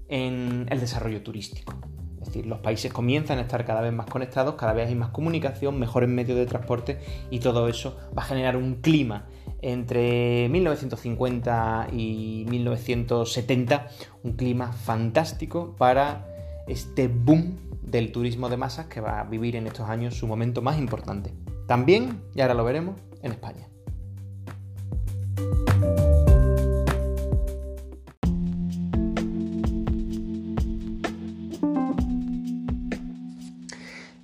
en 0.08 0.66
el 0.70 0.80
desarrollo 0.80 1.22
turístico. 1.24 1.74
Es 2.22 2.28
decir, 2.28 2.46
los 2.46 2.60
países 2.60 2.94
comienzan 2.94 3.40
a 3.40 3.42
estar 3.42 3.66
cada 3.66 3.82
vez 3.82 3.92
más 3.92 4.06
conectados, 4.06 4.56
cada 4.56 4.72
vez 4.72 4.88
hay 4.88 4.96
más 4.96 5.10
comunicación, 5.10 5.78
mejores 5.78 6.08
medios 6.08 6.38
de 6.38 6.46
transporte 6.46 7.00
y 7.30 7.40
todo 7.40 7.68
eso 7.68 7.98
va 8.18 8.22
a 8.22 8.26
generar 8.26 8.56
un 8.56 8.76
clima 8.76 9.28
entre 9.62 10.48
1950 10.50 11.88
y 11.92 12.46
1970, 12.50 13.88
un 14.24 14.34
clima 14.34 14.72
fantástico 14.72 15.76
para 15.78 16.28
este 16.68 17.08
boom 17.10 17.71
del 17.82 18.12
turismo 18.12 18.50
de 18.50 18.58
masas 18.58 18.88
que 18.88 19.02
va 19.02 19.20
a 19.20 19.24
vivir 19.24 19.56
en 19.56 19.68
estos 19.68 19.90
años 19.90 20.16
su 20.16 20.28
momento 20.28 20.62
más 20.62 20.78
importante. 20.78 21.34
También, 21.68 22.22
y 22.36 22.42
ahora 22.42 22.54
lo 22.54 22.64
veremos, 22.64 23.00
en 23.22 23.32
España. 23.32 23.68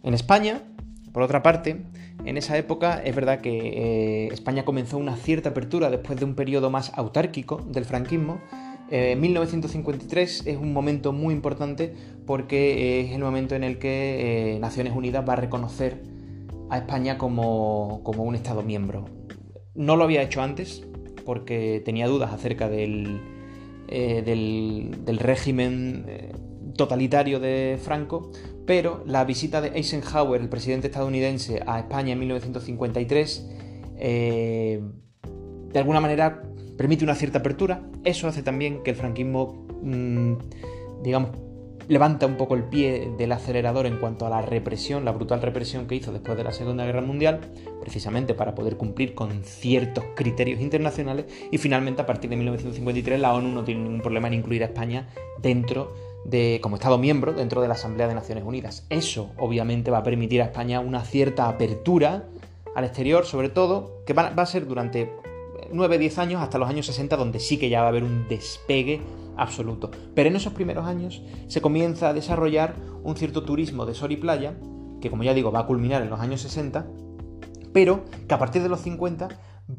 En 0.04 0.14
España, 0.14 0.62
por 1.12 1.24
otra 1.24 1.44
parte, 1.44 1.84
en 2.24 2.38
esa 2.38 2.58
época 2.58 3.02
es 3.04 3.14
verdad 3.16 3.42
que 3.42 3.58
eh, 3.58 4.28
España 4.32 4.64
comenzó 4.64 4.98
una 4.98 5.16
cierta 5.16 5.50
apertura 5.50 5.90
después 5.90 6.20
de 6.20 6.26
un 6.26 6.36
periodo 6.36 6.70
más 6.70 6.92
autárquico 6.96 7.58
del 7.70 7.86
franquismo, 7.86 8.40
1953 8.90 10.46
eh, 10.46 10.52
es 10.52 10.58
un 10.58 10.74
momento 10.74 11.12
muy 11.12 11.34
importante 11.34 11.94
porque 12.26 13.02
es 13.02 13.12
el 13.12 13.20
momento 13.22 13.56
en 13.56 13.64
el 13.64 13.80
que 13.80 14.56
eh, 14.56 14.60
Naciones 14.60 14.94
Unidas 14.96 15.28
va 15.28 15.34
a 15.34 15.38
reconocer 15.38 16.02
a 16.70 16.78
España 16.78 17.18
como, 17.18 17.98
un 17.98 18.36
Estado 18.36 18.64
miembro. 18.64 19.06
No 19.76 19.96
lo 19.96 20.04
había 20.04 20.22
hecho 20.22 20.42
antes 20.42 20.86
porque 21.26 21.82
tenía 21.84 22.08
dudas 22.08 22.34
acerca 22.34 22.70
del, 22.70 23.22
eh, 23.90 24.22
del, 24.26 25.20
régimen 25.20 26.06
totalitario 26.76 27.40
de 27.40 27.80
Franco, 27.82 28.32
pero 28.66 29.04
la 29.06 29.24
visita 29.26 29.62
de 29.62 29.70
Eisenhower, 29.70 30.42
el 30.42 30.50
presidente 30.50 30.88
estadounidense, 30.88 31.62
a 31.66 31.80
España 31.80 32.14
en 32.14 32.20
1953, 32.20 33.50
de 33.98 34.82
alguna 35.80 36.00
manera 36.02 36.44
permite 36.78 37.04
una 37.04 37.16
cierta 37.16 37.40
apertura. 37.40 37.82
Eso 38.04 38.28
hace 38.28 38.44
también 38.44 38.84
que 38.84 38.92
el 38.92 38.96
franquismo, 38.96 39.66
mm, 39.82 40.34
digamos, 41.04 41.32
levanta 41.88 42.26
un 42.26 42.36
poco 42.36 42.56
el 42.56 42.64
pie 42.64 43.12
del 43.18 43.32
acelerador 43.32 43.86
en 43.86 43.98
cuanto 43.98 44.26
a 44.26 44.30
la 44.30 44.42
represión, 44.42 45.06
la 45.06 45.12
brutal 45.12 45.42
represión 45.42 45.88
que 45.88 45.96
hizo 45.96 46.12
después 46.12 46.38
de 46.38 46.44
la 46.44 46.52
Segunda 46.52 46.86
Guerra 46.86 47.02
Mundial, 47.02 47.40
precisamente 47.80 48.34
para 48.34 48.56
poder 48.56 48.78
cumplir 48.78 49.16
con 49.16 49.44
ciertos 49.44 50.04
criterios 50.16 50.60
internacionales. 50.60 51.26
Y 51.52 51.58
finalmente, 51.58 52.02
a 52.02 52.06
partir 52.06 52.30
de 52.30 52.36
1953, 52.36 53.20
la 53.20 53.34
ONU 53.34 53.50
no 53.50 53.64
tiene 53.64 53.82
ningún 53.84 54.02
problema 54.02 54.28
en 54.28 54.36
incluir 54.36 54.64
a 54.64 54.68
España 54.68 55.08
dentro 55.42 55.94
de, 56.26 56.60
como 56.62 56.76
Estado 56.76 56.98
miembro 56.98 57.32
dentro 57.32 57.62
de 57.62 57.70
la 57.70 57.76
Asamblea 57.76 58.08
de 58.08 58.16
Naciones 58.16 58.44
Unidas. 58.44 58.86
Eso, 58.90 59.32
obviamente, 59.38 59.92
va 59.92 60.00
a 60.00 60.04
permitir 60.04 60.42
a 60.42 60.46
España 60.46 60.82
una 60.82 61.04
cierta 61.06 61.48
apertura 61.48 62.26
al 62.76 62.84
exterior, 62.84 63.26
sobre 63.26 63.50
todo, 63.50 64.04
que 64.06 64.14
va, 64.14 64.32
va 64.32 64.44
a 64.44 64.46
ser 64.46 64.68
durante 64.68 65.10
9-10 65.72 66.18
años 66.18 66.42
hasta 66.42 66.58
los 66.58 66.70
años 66.70 66.86
60, 66.86 67.16
donde 67.18 67.40
sí 67.40 67.58
que 67.58 67.70
ya 67.70 67.82
va 67.82 67.88
a 67.88 67.90
haber 67.90 68.04
un 68.04 68.28
despegue 68.28 69.02
absoluto. 69.38 69.92
Pero 70.14 70.30
en 70.30 70.36
esos 70.36 70.54
primeros 70.54 70.86
años 70.86 71.22
se 71.48 71.62
comienza 71.62 72.10
a 72.10 72.14
desarrollar 72.14 72.76
un 73.04 73.16
cierto 73.16 73.44
turismo 73.44 73.86
de 73.86 73.94
sol 73.94 74.12
y 74.12 74.18
playa, 74.18 74.56
que 75.02 75.10
como 75.10 75.24
ya 75.24 75.34
digo 75.34 75.52
va 75.52 75.60
a 75.60 75.66
culminar 75.66 76.02
en 76.02 76.10
los 76.10 76.20
años 76.20 76.42
60, 76.42 76.86
pero 77.74 78.06
que 78.28 78.34
a 78.34 78.40
partir 78.40 78.64
de 78.64 78.70
los 78.70 78.82
50 78.82 79.30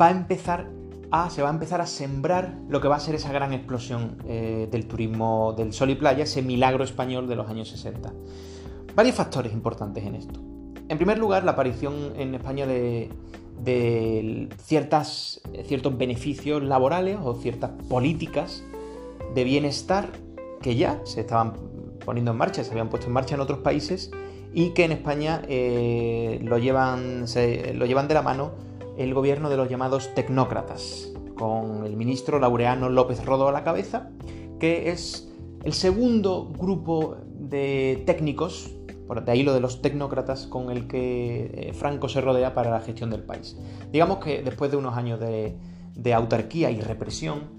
va 0.00 0.06
a 0.06 0.10
empezar 0.10 0.70
a, 1.10 1.30
se 1.30 1.42
va 1.42 1.48
a 1.48 1.52
empezar 1.52 1.80
a 1.80 1.86
sembrar 1.86 2.58
lo 2.68 2.80
que 2.80 2.88
va 2.88 2.96
a 2.96 3.00
ser 3.00 3.14
esa 3.14 3.32
gran 3.32 3.52
explosión 3.52 4.18
eh, 4.26 4.68
del 4.70 4.86
turismo 4.86 5.54
del 5.56 5.72
sol 5.72 5.90
y 5.90 5.94
playa, 5.94 6.24
ese 6.24 6.42
milagro 6.42 6.84
español 6.84 7.28
de 7.28 7.36
los 7.36 7.48
años 7.48 7.68
60. 7.68 8.12
Varios 8.94 9.16
factores 9.16 9.52
importantes 9.52 10.04
en 10.04 10.14
esto. 10.14 10.40
En 10.88 10.96
primer 10.96 11.18
lugar, 11.18 11.44
la 11.44 11.52
aparición 11.52 12.12
en 12.16 12.34
España 12.34 12.66
de, 12.66 13.10
de 13.62 14.48
ciertas, 14.62 15.40
ciertos 15.64 15.96
beneficios 15.96 16.62
laborales 16.62 17.18
o 17.22 17.34
ciertas 17.34 17.70
políticas 17.88 18.62
de 19.34 19.44
bienestar 19.44 20.10
que 20.62 20.76
ya 20.76 21.00
se 21.04 21.20
estaban 21.20 21.54
poniendo 22.04 22.30
en 22.30 22.38
marcha, 22.38 22.64
se 22.64 22.70
habían 22.70 22.88
puesto 22.88 23.08
en 23.08 23.12
marcha 23.12 23.34
en 23.34 23.40
otros 23.40 23.58
países 23.58 24.10
y 24.52 24.70
que 24.70 24.84
en 24.84 24.92
España 24.92 25.42
eh, 25.48 26.40
lo, 26.42 26.58
llevan, 26.58 27.26
lo 27.74 27.86
llevan 27.86 28.08
de 28.08 28.14
la 28.14 28.22
mano 28.22 28.52
el 28.96 29.14
gobierno 29.14 29.48
de 29.50 29.56
los 29.56 29.68
llamados 29.68 30.12
tecnócratas, 30.14 31.12
con 31.36 31.84
el 31.84 31.96
ministro 31.96 32.40
Laureano 32.40 32.88
López 32.88 33.24
Rodo 33.24 33.48
a 33.48 33.52
la 33.52 33.62
cabeza, 33.62 34.10
que 34.58 34.90
es 34.90 35.28
el 35.62 35.72
segundo 35.72 36.50
grupo 36.58 37.16
de 37.38 38.02
técnicos 38.06 38.74
de 39.16 39.32
ahí 39.32 39.42
lo 39.42 39.54
de 39.54 39.60
los 39.60 39.82
tecnócratas 39.82 40.46
con 40.46 40.70
el 40.70 40.86
que 40.86 41.50
eh, 41.52 41.72
Franco 41.72 42.08
se 42.08 42.20
rodea 42.20 42.54
para 42.54 42.70
la 42.70 42.80
gestión 42.80 43.10
del 43.10 43.22
país. 43.22 43.56
Digamos 43.90 44.18
que 44.18 44.42
después 44.42 44.70
de 44.70 44.76
unos 44.76 44.96
años 44.96 45.18
de, 45.18 45.56
autarquía 46.14 46.70
y 46.70 46.80
represión, 46.80 47.58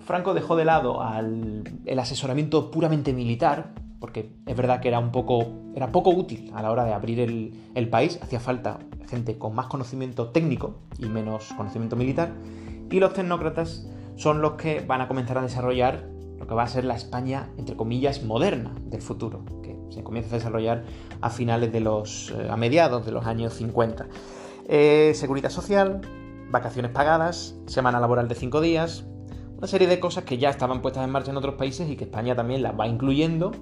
Franco 0.00 0.34
dejó 0.34 0.56
de 0.56 0.64
lado 0.64 1.00
el 1.84 1.98
asesoramiento 1.98 2.70
puramente 2.70 3.12
militar, 3.12 3.74
porque 3.98 4.32
es 4.46 4.56
verdad 4.56 4.80
que 4.80 4.88
era 4.88 4.98
un 4.98 5.12
poco, 5.12 5.46
era 5.74 5.92
poco 5.92 6.10
útil 6.10 6.50
a 6.54 6.62
la 6.62 6.70
hora 6.70 6.84
de 6.84 6.92
abrir 6.92 7.20
el, 7.20 7.54
el, 7.74 7.88
país, 7.88 8.18
hacía 8.22 8.40
falta 8.40 8.78
gente 9.08 9.38
con 9.38 9.54
más 9.54 9.66
conocimiento 9.66 10.28
técnico 10.28 10.80
y 10.98 11.06
menos 11.06 11.52
conocimiento 11.56 11.96
militar, 11.96 12.32
y 12.90 12.98
los 12.98 13.12
tecnócratas 13.12 13.86
son 14.16 14.40
los 14.40 14.52
que 14.52 14.80
van 14.80 15.00
a 15.00 15.08
comenzar 15.08 15.38
a 15.38 15.42
desarrollar 15.42 16.08
lo 16.38 16.46
que 16.46 16.54
va 16.54 16.64
a 16.64 16.68
ser 16.68 16.84
la 16.84 16.94
España, 16.94 17.50
entre 17.58 17.76
comillas, 17.76 18.22
moderna 18.22 18.74
del 18.86 19.02
futuro, 19.02 19.44
se 19.90 20.02
comienza 20.02 20.34
a 20.34 20.38
desarrollar 20.38 20.84
a 21.20 21.30
finales 21.30 21.72
de 21.72 21.80
los, 21.80 22.32
eh, 22.36 22.48
a 22.48 22.56
mediados 22.56 23.04
de 23.04 23.12
los 23.12 23.26
años 23.26 23.54
50. 23.54 24.06
Eh, 24.66 25.12
seguridad 25.14 25.50
social, 25.50 26.00
vacaciones 26.50 26.90
pagadas, 26.90 27.56
semana 27.66 28.00
laboral 28.00 28.28
de 28.28 28.34
5 28.34 28.60
días, 28.60 29.04
una 29.58 29.66
serie 29.66 29.86
de 29.86 30.00
cosas 30.00 30.24
que 30.24 30.38
ya 30.38 30.48
estaban 30.48 30.80
puestas 30.80 31.04
en 31.04 31.10
marcha 31.10 31.30
en 31.30 31.36
otros 31.36 31.56
países 31.56 31.90
y 31.90 31.96
que 31.96 32.04
España 32.04 32.34
también 32.34 32.62
las 32.62 32.78
va 32.78 32.86
incluyendo 32.86 33.52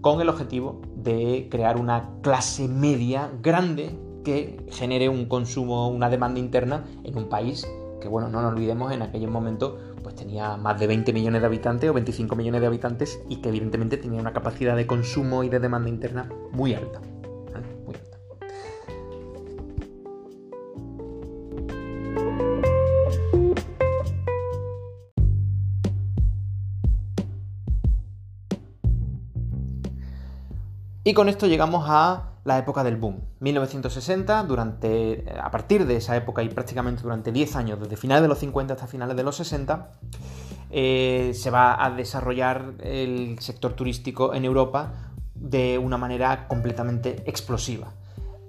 con 0.00 0.20
el 0.20 0.28
objetivo 0.28 0.80
de 0.94 1.48
crear 1.50 1.78
una 1.78 2.10
clase 2.22 2.68
media 2.68 3.30
grande 3.42 3.98
que 4.24 4.64
genere 4.70 5.08
un 5.08 5.26
consumo, 5.26 5.88
una 5.88 6.10
demanda 6.10 6.38
interna 6.38 6.84
en 7.02 7.16
un 7.16 7.28
país 7.28 7.66
que, 8.00 8.08
bueno, 8.08 8.28
no 8.28 8.42
nos 8.42 8.52
olvidemos, 8.52 8.92
en 8.92 9.02
aquellos 9.02 9.30
momentos 9.30 9.74
pues 10.06 10.14
tenía 10.14 10.56
más 10.56 10.78
de 10.78 10.86
20 10.86 11.12
millones 11.12 11.40
de 11.40 11.48
habitantes 11.48 11.90
o 11.90 11.92
25 11.92 12.36
millones 12.36 12.60
de 12.60 12.68
habitantes 12.68 13.20
y 13.28 13.38
que 13.38 13.48
evidentemente 13.48 13.96
tenía 13.96 14.20
una 14.20 14.32
capacidad 14.32 14.76
de 14.76 14.86
consumo 14.86 15.42
y 15.42 15.48
de 15.48 15.58
demanda 15.58 15.88
interna 15.88 16.30
muy 16.52 16.74
alta. 16.74 17.00
Alta. 17.52 17.68
Y 31.02 31.14
con 31.14 31.28
esto 31.28 31.48
llegamos 31.48 31.84
a 31.88 32.35
la 32.46 32.58
época 32.58 32.84
del 32.84 32.96
boom. 32.96 33.20
1960, 33.40 34.44
durante, 34.44 35.26
a 35.38 35.50
partir 35.50 35.84
de 35.84 35.96
esa 35.96 36.16
época 36.16 36.44
y 36.44 36.48
prácticamente 36.48 37.02
durante 37.02 37.32
10 37.32 37.56
años, 37.56 37.80
desde 37.80 37.96
finales 37.96 38.22
de 38.22 38.28
los 38.28 38.38
50 38.38 38.74
hasta 38.74 38.86
finales 38.86 39.16
de 39.16 39.24
los 39.24 39.36
60, 39.36 39.90
eh, 40.70 41.32
se 41.34 41.50
va 41.50 41.84
a 41.84 41.90
desarrollar 41.90 42.74
el 42.78 43.36
sector 43.40 43.72
turístico 43.72 44.32
en 44.32 44.44
Europa 44.44 44.92
de 45.34 45.76
una 45.76 45.98
manera 45.98 46.46
completamente 46.46 47.24
explosiva. 47.26 47.92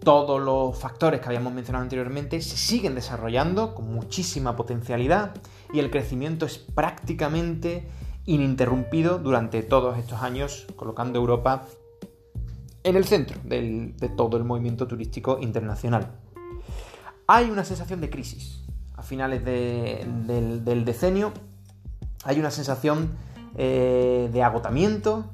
Todos 0.04 0.40
los 0.40 0.78
factores 0.78 1.20
que 1.20 1.26
habíamos 1.26 1.52
mencionado 1.52 1.82
anteriormente 1.82 2.40
se 2.42 2.56
siguen 2.56 2.94
desarrollando 2.94 3.74
con 3.74 3.92
muchísima 3.92 4.56
potencialidad 4.56 5.34
y 5.74 5.80
el 5.80 5.90
crecimiento 5.90 6.46
es 6.46 6.60
prácticamente 6.60 7.88
ininterrumpido 8.26 9.18
durante 9.18 9.64
todos 9.64 9.98
estos 9.98 10.22
años, 10.22 10.68
colocando 10.76 11.18
Europa 11.18 11.64
en 12.88 12.96
el 12.96 13.06
centro 13.06 13.38
de 13.44 14.12
todo 14.16 14.38
el 14.38 14.46
movimiento 14.46 14.88
turístico 14.88 15.40
internacional. 15.42 16.12
Hay 17.28 17.50
una 17.50 17.66
sensación 17.66 18.00
de 18.00 18.10
crisis. 18.10 18.64
A 18.96 19.04
finales 19.04 19.44
del, 19.44 20.86
decenio 20.86 21.34
hay 22.24 22.40
una 22.40 22.50
sensación 22.50 23.12
eh, 23.56 24.30
de 24.32 24.44
agotamiento 24.44 25.30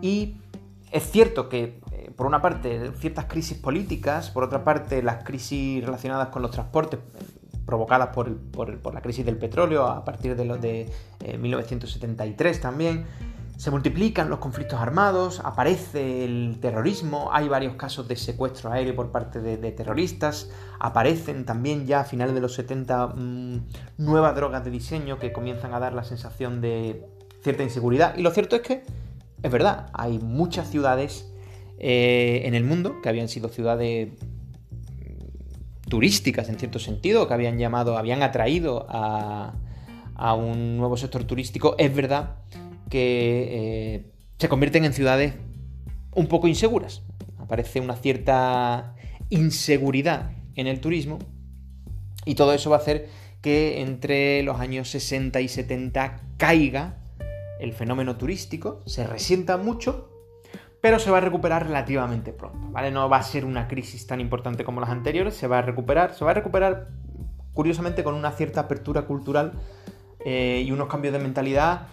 y 0.00 0.38
es 0.90 1.10
cierto 1.10 1.48
que, 1.48 1.80
eh, 1.92 2.10
por 2.16 2.26
una 2.26 2.42
parte, 2.42 2.90
ciertas 2.98 3.26
crisis 3.26 3.56
políticas, 3.56 4.30
por 4.30 4.42
otra 4.42 4.64
parte, 4.64 5.02
las 5.02 5.22
crisis 5.24 5.84
relacionadas 5.84 6.28
con 6.28 6.42
los 6.42 6.50
transportes 6.50 6.98
provocadas 7.66 8.08
por, 8.08 8.94
la 8.94 9.00
crisis 9.00 9.24
del 9.24 9.36
petróleo 9.36 9.86
a 9.86 10.04
partir 10.04 10.34
de, 10.34 10.44
los 10.44 10.60
de 10.60 10.90
1973 11.38 12.56
eh, 12.56 12.60
también, 12.60 13.06
se 13.56 13.70
multiplican 13.70 14.28
los 14.28 14.38
conflictos 14.38 14.80
armados, 14.80 15.40
aparece 15.44 16.24
el 16.24 16.58
terrorismo, 16.60 17.30
hay 17.32 17.48
varios 17.48 17.76
casos 17.76 18.08
de 18.08 18.16
secuestro 18.16 18.72
aéreo 18.72 18.96
por 18.96 19.12
parte 19.12 19.40
de, 19.40 19.72
terroristas, 19.72 20.50
aparecen 20.80 21.44
también 21.44 21.86
ya 21.86 22.00
a 22.00 22.04
finales 22.04 22.34
de 22.34 22.40
los 22.40 22.54
70 22.54 23.08
mm, 23.08 23.56
nuevas 23.98 24.34
drogas 24.34 24.64
de 24.64 24.70
diseño 24.70 25.18
que 25.18 25.32
comienzan 25.32 25.74
a 25.74 25.80
dar 25.80 25.92
la 25.92 26.04
sensación 26.04 26.60
de 26.60 27.06
cierta 27.42 27.62
inseguridad. 27.62 28.16
Y 28.16 28.22
lo 28.22 28.30
cierto 28.30 28.56
es 28.56 28.62
que, 28.62 28.82
es 29.42 29.50
verdad, 29.52 29.90
hay 29.92 30.18
muchas 30.18 30.68
ciudades 30.68 31.32
eh, 31.78 32.42
en 32.44 32.54
el 32.54 32.64
mundo 32.64 33.00
que 33.02 33.08
habían 33.08 33.28
sido 33.28 33.48
ciudades 33.48 34.08
mm, 34.08 35.88
turísticas 35.88 36.48
en 36.48 36.58
cierto 36.58 36.78
sentido, 36.78 37.28
que 37.28 37.34
habían 37.34 37.58
llamado, 37.58 37.96
habían 37.96 38.22
atraído 38.22 38.86
a, 38.88 39.52
a 40.14 40.34
un 40.34 40.78
nuevo 40.78 40.96
sector 40.96 41.24
turístico. 41.24 41.76
Es 41.78 41.94
verdad 41.94 42.36
que 42.92 43.94
eh, 43.94 44.12
se 44.38 44.50
convierten 44.50 44.84
en 44.84 44.92
ciudades 44.92 45.32
un 46.14 46.26
poco 46.26 46.46
inseguras. 46.46 47.02
Aparece 47.38 47.80
una 47.80 47.96
cierta 47.96 48.96
inseguridad 49.30 50.32
en 50.56 50.66
el 50.66 50.78
turismo 50.78 51.18
y 52.26 52.34
todo 52.34 52.52
eso 52.52 52.68
va 52.68 52.76
a 52.76 52.80
hacer 52.80 53.08
que 53.40 53.80
entre 53.80 54.42
los 54.42 54.60
años 54.60 54.90
60 54.90 55.40
y 55.40 55.48
70 55.48 56.20
caiga 56.36 56.98
el 57.60 57.72
fenómeno 57.72 58.16
turístico, 58.16 58.82
se 58.84 59.06
resienta 59.06 59.56
mucho, 59.56 60.10
pero 60.82 60.98
se 60.98 61.10
va 61.10 61.16
a 61.16 61.22
recuperar 61.22 61.66
relativamente 61.68 62.34
pronto, 62.34 62.72
¿vale? 62.72 62.90
No 62.90 63.08
va 63.08 63.16
a 63.16 63.22
ser 63.22 63.46
una 63.46 63.68
crisis 63.68 64.06
tan 64.06 64.20
importante 64.20 64.64
como 64.64 64.82
las 64.82 64.90
anteriores, 64.90 65.34
se 65.34 65.46
va 65.46 65.60
a 65.60 65.62
recuperar, 65.62 66.14
se 66.14 66.26
va 66.26 66.32
a 66.32 66.34
recuperar 66.34 66.88
curiosamente 67.54 68.04
con 68.04 68.14
una 68.14 68.32
cierta 68.32 68.60
apertura 68.60 69.06
cultural 69.06 69.54
eh, 70.26 70.62
y 70.66 70.70
unos 70.72 70.88
cambios 70.88 71.14
de 71.14 71.20
mentalidad 71.20 71.86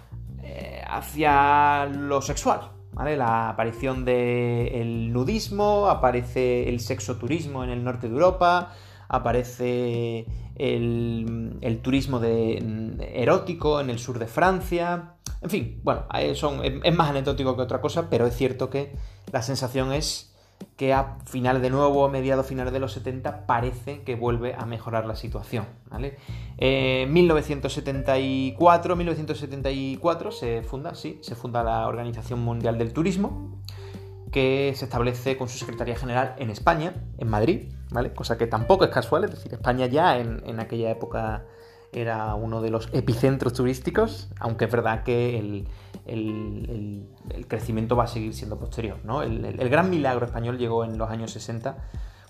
hacia 0.91 1.85
lo 1.85 2.21
sexual. 2.21 2.71
La 2.95 3.49
aparición 3.49 4.03
del 4.03 5.13
nudismo, 5.13 5.87
aparece 5.89 6.67
el 6.69 6.79
sexoturismo 6.79 7.63
en 7.63 7.69
el 7.69 7.83
norte 7.83 8.07
de 8.07 8.13
Europa, 8.13 8.73
aparece 9.07 10.25
el, 10.55 11.79
turismo 11.81 12.19
de, 12.19 12.97
erótico 13.13 13.79
en 13.79 13.89
el 13.89 13.99
sur 13.99 14.19
de 14.19 14.27
Francia. 14.27 15.15
En 15.41 15.49
fin, 15.49 15.79
bueno, 15.83 16.05
son, 16.35 16.61
es 16.63 16.95
más 16.95 17.09
anecdótico 17.09 17.55
que 17.55 17.61
otra 17.61 17.79
cosa, 17.79 18.09
pero 18.09 18.27
es 18.27 18.35
cierto 18.35 18.69
que 18.69 18.91
la 19.31 19.41
sensación 19.41 19.93
es 19.93 20.28
que 20.77 20.93
a 20.93 21.17
finales 21.25 21.61
de 21.61 21.69
nuevo, 21.69 22.05
a 22.05 22.09
mediados 22.09 22.45
finales 22.45 22.71
de 22.71 22.79
los 22.79 22.93
70, 22.93 23.45
parece 23.45 24.03
que 24.03 24.15
vuelve 24.15 24.55
a 24.55 24.65
mejorar 24.65 25.05
la 25.05 25.15
situación. 25.15 25.65
¿vale? 25.89 26.17
1974, 26.57 28.95
1974 28.95 30.31
se 30.31 30.63
funda, 30.63 30.95
sí, 30.95 31.19
se 31.21 31.35
funda 31.35 31.63
la 31.63 31.87
Organización 31.87 32.39
Mundial 32.39 32.77
del 32.77 32.93
Turismo, 32.93 33.59
que 34.31 34.73
se 34.75 34.85
establece 34.85 35.37
con 35.37 35.49
su 35.49 35.57
Secretaría 35.57 35.95
General 35.95 36.35
en 36.37 36.49
España, 36.49 36.93
en 37.17 37.27
Madrid, 37.27 37.71
¿vale? 37.89 38.13
Cosa 38.13 38.37
que 38.37 38.47
tampoco 38.47 38.85
es 38.85 38.91
casual, 38.91 39.23
es 39.23 39.31
decir, 39.31 39.53
España 39.53 39.87
ya 39.87 40.17
en 40.17 40.59
aquella 40.59 40.91
época 40.91 41.45
era 41.91 42.35
uno 42.35 42.61
de 42.61 42.69
los 42.69 42.89
epicentros 42.93 43.53
turísticos, 43.53 44.29
aunque 44.39 44.65
es 44.65 44.71
verdad 44.71 45.03
que 45.03 45.37
el, 45.39 45.67
crecimiento 47.47 47.95
va 47.95 48.05
a 48.05 48.07
seguir 48.07 48.33
siendo 48.33 48.57
posterior. 48.57 48.97
¿no? 49.03 49.21
El, 49.21 49.69
gran 49.69 49.89
milagro 49.89 50.25
español 50.25 50.57
llegó 50.57 50.83
en 50.83 50.97
los 50.97 51.09
años 51.09 51.31
60, 51.31 51.77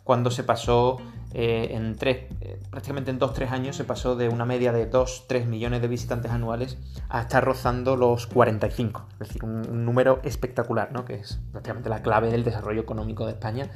cuando 0.03 0.31
se 0.31 0.43
pasó 0.43 0.97
eh, 1.33 1.69
en 1.71 1.95
tres, 1.95 2.25
eh, 2.41 2.59
prácticamente 2.71 3.11
en 3.11 3.19
2-3 3.19 3.51
años, 3.51 3.75
se 3.75 3.83
pasó 3.83 4.15
de 4.15 4.27
una 4.27 4.43
media 4.43 4.71
de 4.71 4.89
2-3 4.89 5.45
millones 5.45 5.81
de 5.81 5.87
visitantes 5.87 6.31
anuales 6.31 6.79
a 7.09 7.21
estar 7.21 7.43
rozando 7.45 7.95
los 7.95 8.25
45. 8.25 9.05
Es 9.13 9.19
decir, 9.19 9.45
un, 9.45 9.69
un 9.69 9.85
número 9.85 10.19
espectacular, 10.23 10.91
¿no? 10.91 11.05
que 11.05 11.15
es 11.15 11.39
prácticamente 11.51 11.89
la 11.89 12.01
clave 12.01 12.31
del 12.31 12.43
desarrollo 12.43 12.81
económico 12.81 13.25
de 13.27 13.33
España 13.33 13.69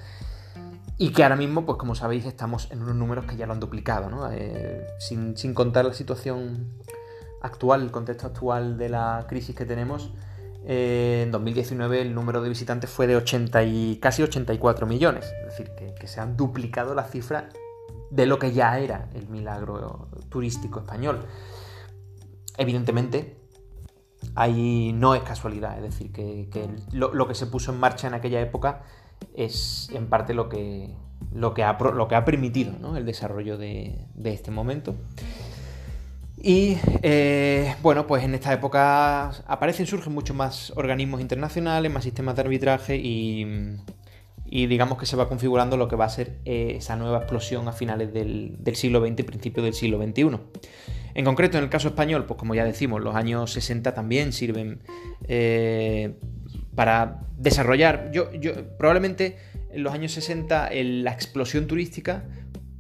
y 1.04 1.10
que 1.10 1.24
ahora 1.24 1.36
mismo, 1.36 1.66
pues 1.66 1.78
como 1.78 1.96
sabéis, 1.96 2.26
estamos 2.26 2.72
en 2.72 2.82
unos 2.82 2.96
números 2.96 3.26
que 3.26 3.36
ya 3.36 3.46
lo 3.46 3.52
han 3.52 3.60
duplicado, 3.60 4.10
¿no? 4.10 4.32
Eh, 4.32 4.88
sin, 5.00 5.54
contar 5.54 5.84
la 5.84 5.94
situación 5.94 6.70
actual, 7.42 7.82
el 7.82 7.92
contexto 7.92 8.28
actual 8.28 8.78
de 8.78 8.88
la 8.88 9.26
crisis 9.28 9.54
que 9.54 9.66
tenemos, 9.66 10.14
eh, 10.66 11.24
en 11.26 11.32
2019 11.32 12.00
el 12.00 12.16
número 12.16 12.42
de 12.42 12.48
visitantes 12.48 12.90
fue 12.90 13.06
de 13.06 13.18
80 13.18 13.64
y 13.64 13.98
casi 14.02 14.24
84 14.24 14.88
millones. 14.88 15.26
Es 15.42 15.58
decir, 15.58 15.76
que, 15.76 15.94
que 15.94 16.08
se 16.08 16.22
han 16.22 16.38
duplicado 16.38 16.96
la 16.96 17.04
cifra 17.04 17.50
de 18.10 18.26
lo 18.26 18.40
que 18.40 18.54
ya 18.54 18.80
era 18.80 19.10
el 19.14 19.28
milagro 19.28 20.08
turístico 20.30 20.80
español. 20.80 21.26
Evidentemente, 22.58 23.44
ahí 24.36 24.94
no 24.94 25.16
es 25.16 25.24
casualidad, 25.24 25.78
es 25.78 25.84
decir, 25.84 26.12
que, 26.12 26.70
lo, 26.92 27.28
que 27.28 27.36
se 27.36 27.48
puso 27.48 27.72
en 27.72 27.80
marcha 27.80 28.08
en 28.08 28.14
aquella 28.14 28.42
época 28.42 28.84
es 29.36 29.90
en 29.94 30.08
parte 30.08 30.34
lo 30.34 30.50
que, 30.50 30.90
lo 31.34 31.54
que, 31.54 31.64
ha, 31.64 31.78
lo 31.80 32.08
que 32.08 32.16
ha 32.16 32.26
permitido 32.26 32.96
el 32.96 33.06
desarrollo 33.06 33.58
de, 33.58 34.06
este 34.24 34.52
momento. 34.52 34.96
Y 36.38 36.78
eh, 37.02 37.76
bueno, 37.82 38.06
pues 38.06 38.24
en 38.24 38.36
esta 38.36 38.52
época 38.52 39.30
aparecen, 39.48 39.88
surgen 39.88 40.14
muchos 40.14 40.36
más 40.36 40.74
organismos 40.76 41.22
internacionales, 41.22 41.92
más 41.92 42.04
sistemas 42.04 42.36
de 42.36 42.42
arbitraje 42.42 42.98
y, 42.98 43.78
digamos 44.46 44.98
que 45.00 45.06
se 45.06 45.16
va 45.16 45.30
configurando 45.30 45.78
lo 45.78 45.88
que 45.88 45.96
va 45.96 46.06
a 46.06 46.10
ser 46.10 46.38
eh, 46.46 46.76
esa 46.78 46.96
nueva 46.96 47.20
explosión 47.20 47.68
a 47.68 47.72
finales 47.72 48.14
del, 48.14 48.60
siglo 48.74 49.00
XX 49.00 49.20
y 49.20 49.24
principios 49.24 49.64
del 49.64 49.74
siglo 49.74 50.04
XXI. 50.04 50.38
En 51.16 51.26
concreto, 51.26 51.58
en 51.58 51.64
el 51.64 51.70
caso 51.70 51.88
español, 51.90 52.26
pues 52.26 52.38
como 52.38 52.56
ya 52.56 52.66
decimos, 52.66 53.02
los 53.02 53.16
años 53.16 53.52
60 53.52 53.94
también 53.94 54.34
sirven 54.34 54.82
eh, 55.28 56.16
para 56.76 57.22
desarrollar. 57.38 58.12
Yo, 58.12 58.32
yo, 58.34 58.78
probablemente 58.78 59.38
en 59.72 59.84
los 59.84 59.94
años 59.94 60.12
60 60.14 60.70
la 60.74 61.12
explosión 61.12 61.68
turística 61.68 62.26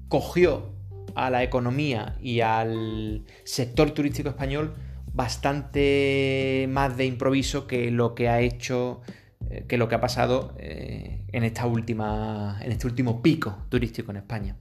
cogió 0.07 0.73
a 1.15 1.29
la 1.29 1.43
economía 1.43 2.17
y 2.21 2.41
al 2.41 3.23
sector 3.43 3.91
turístico 3.91 4.29
español 4.29 4.75
bastante 5.13 6.67
más 6.69 6.97
de 6.97 7.05
improviso 7.05 7.67
que 7.67 7.91
lo 7.91 8.15
que 8.15 8.29
ha 8.29 8.41
hecho 8.41 9.01
eh, 9.49 9.65
que 9.67 9.77
lo 9.77 9.87
que 9.87 9.95
ha 9.95 10.01
pasado 10.01 10.55
eh, 10.57 11.25
en 11.31 11.43
esta 11.43 11.67
última 11.67 12.57
en 12.61 12.71
este 12.71 12.87
último 12.87 13.21
pico 13.21 13.65
turístico 13.69 14.11
en 14.11 14.17
España. 14.17 14.57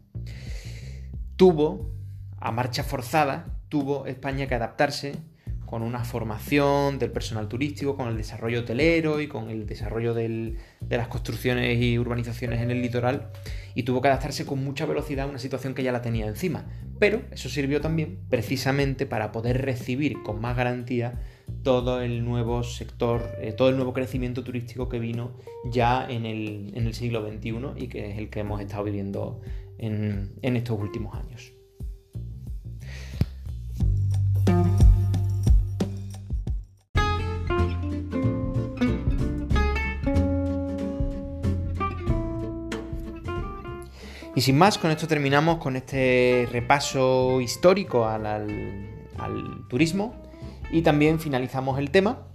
Tuvo 1.36 1.94
a 2.38 2.52
marcha 2.52 2.82
forzada 2.82 3.46
tuvo 3.68 4.04
España 4.04 4.46
que 4.46 4.54
adaptarse 4.54 5.16
con 5.72 5.80
una 5.80 6.04
formación 6.04 6.98
del 6.98 7.12
personal 7.12 7.48
turístico, 7.48 7.96
con 7.96 8.06
el 8.08 8.18
desarrollo 8.18 8.60
hotelero 8.60 9.22
y 9.22 9.26
con 9.26 9.48
el 9.48 9.64
desarrollo 9.64 10.12
de 10.12 10.54
las 10.90 11.08
construcciones 11.08 11.80
y 11.80 11.98
urbanizaciones 11.98 12.60
en 12.60 12.70
el 12.70 12.82
litoral 12.82 13.30
y 13.74 13.84
tuvo 13.84 14.02
que 14.02 14.08
adaptarse 14.08 14.44
con 14.44 14.62
mucha 14.62 14.84
velocidad 14.84 15.24
a 15.24 15.30
una 15.30 15.38
situación 15.38 15.72
que 15.72 15.82
ya 15.82 15.90
la 15.90 16.02
tenía 16.02 16.26
encima. 16.26 16.66
Pero 16.98 17.22
eso 17.30 17.48
sirvió 17.48 17.80
también 17.80 18.18
precisamente 18.28 19.06
para 19.06 19.32
poder 19.32 19.62
recibir 19.62 20.22
con 20.22 20.42
más 20.42 20.58
garantía 20.58 21.22
todo 21.62 22.02
el 22.02 22.22
nuevo 22.22 22.62
sector, 22.64 23.22
eh, 23.40 23.52
todo 23.52 23.70
el 23.70 23.76
nuevo 23.76 23.94
crecimiento 23.94 24.44
turístico 24.44 24.90
que 24.90 24.98
vino 24.98 25.38
ya 25.64 26.06
en 26.06 26.26
el, 26.26 26.92
siglo 26.92 27.26
XXI 27.26 27.82
y 27.82 27.88
que 27.88 28.10
es 28.10 28.18
el 28.18 28.28
que 28.28 28.40
hemos 28.40 28.60
estado 28.60 28.84
viviendo 28.84 29.40
en 29.78 30.28
estos 30.42 30.78
últimos 30.78 31.16
años. 31.16 31.54
Y 44.34 44.40
sin 44.40 44.56
más, 44.56 44.78
con 44.78 44.90
esto 44.90 45.06
terminamos 45.06 45.58
con 45.58 45.76
este 45.76 46.48
repaso 46.50 47.40
histórico 47.40 48.06
al, 48.06 48.88
turismo 49.68 50.14
y 50.70 50.82
también 50.82 51.20
finalizamos 51.20 51.78
el 51.78 51.90
tema 51.90 52.26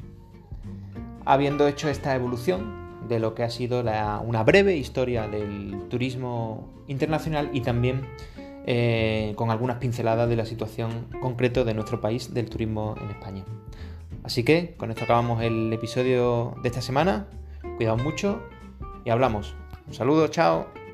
habiendo 1.25 1.67
hecho 1.67 1.89
esta 1.89 2.15
evolución 2.15 3.07
de 3.09 3.19
lo 3.19 3.35
que 3.35 3.43
ha 3.43 3.49
sido 3.49 3.81
una 4.23 4.43
breve 4.43 4.77
historia 4.77 5.27
del 5.27 5.87
turismo 5.89 6.69
internacional 6.87 7.49
y 7.51 7.61
también 7.61 8.07
eh, 8.65 9.33
con 9.35 9.49
algunas 9.49 9.77
pinceladas 9.77 10.29
de 10.29 10.35
la 10.35 10.45
situación 10.45 11.07
concreta 11.21 11.63
de 11.63 11.73
nuestro 11.73 11.99
país 11.99 12.33
del 12.33 12.49
turismo 12.49 12.95
en 13.01 13.09
España. 13.09 13.43
Así 14.23 14.43
que 14.43 14.75
con 14.77 14.91
esto 14.91 15.03
acabamos 15.03 15.41
el 15.41 15.71
episodio 15.73 16.55
de 16.61 16.69
esta 16.69 16.81
semana. 16.81 17.27
Cuidaos 17.77 18.01
mucho 18.01 18.41
y 19.05 19.09
hablamos. 19.09 19.55
Un 19.87 19.93
saludo, 19.93 20.27
chao. 20.27 20.86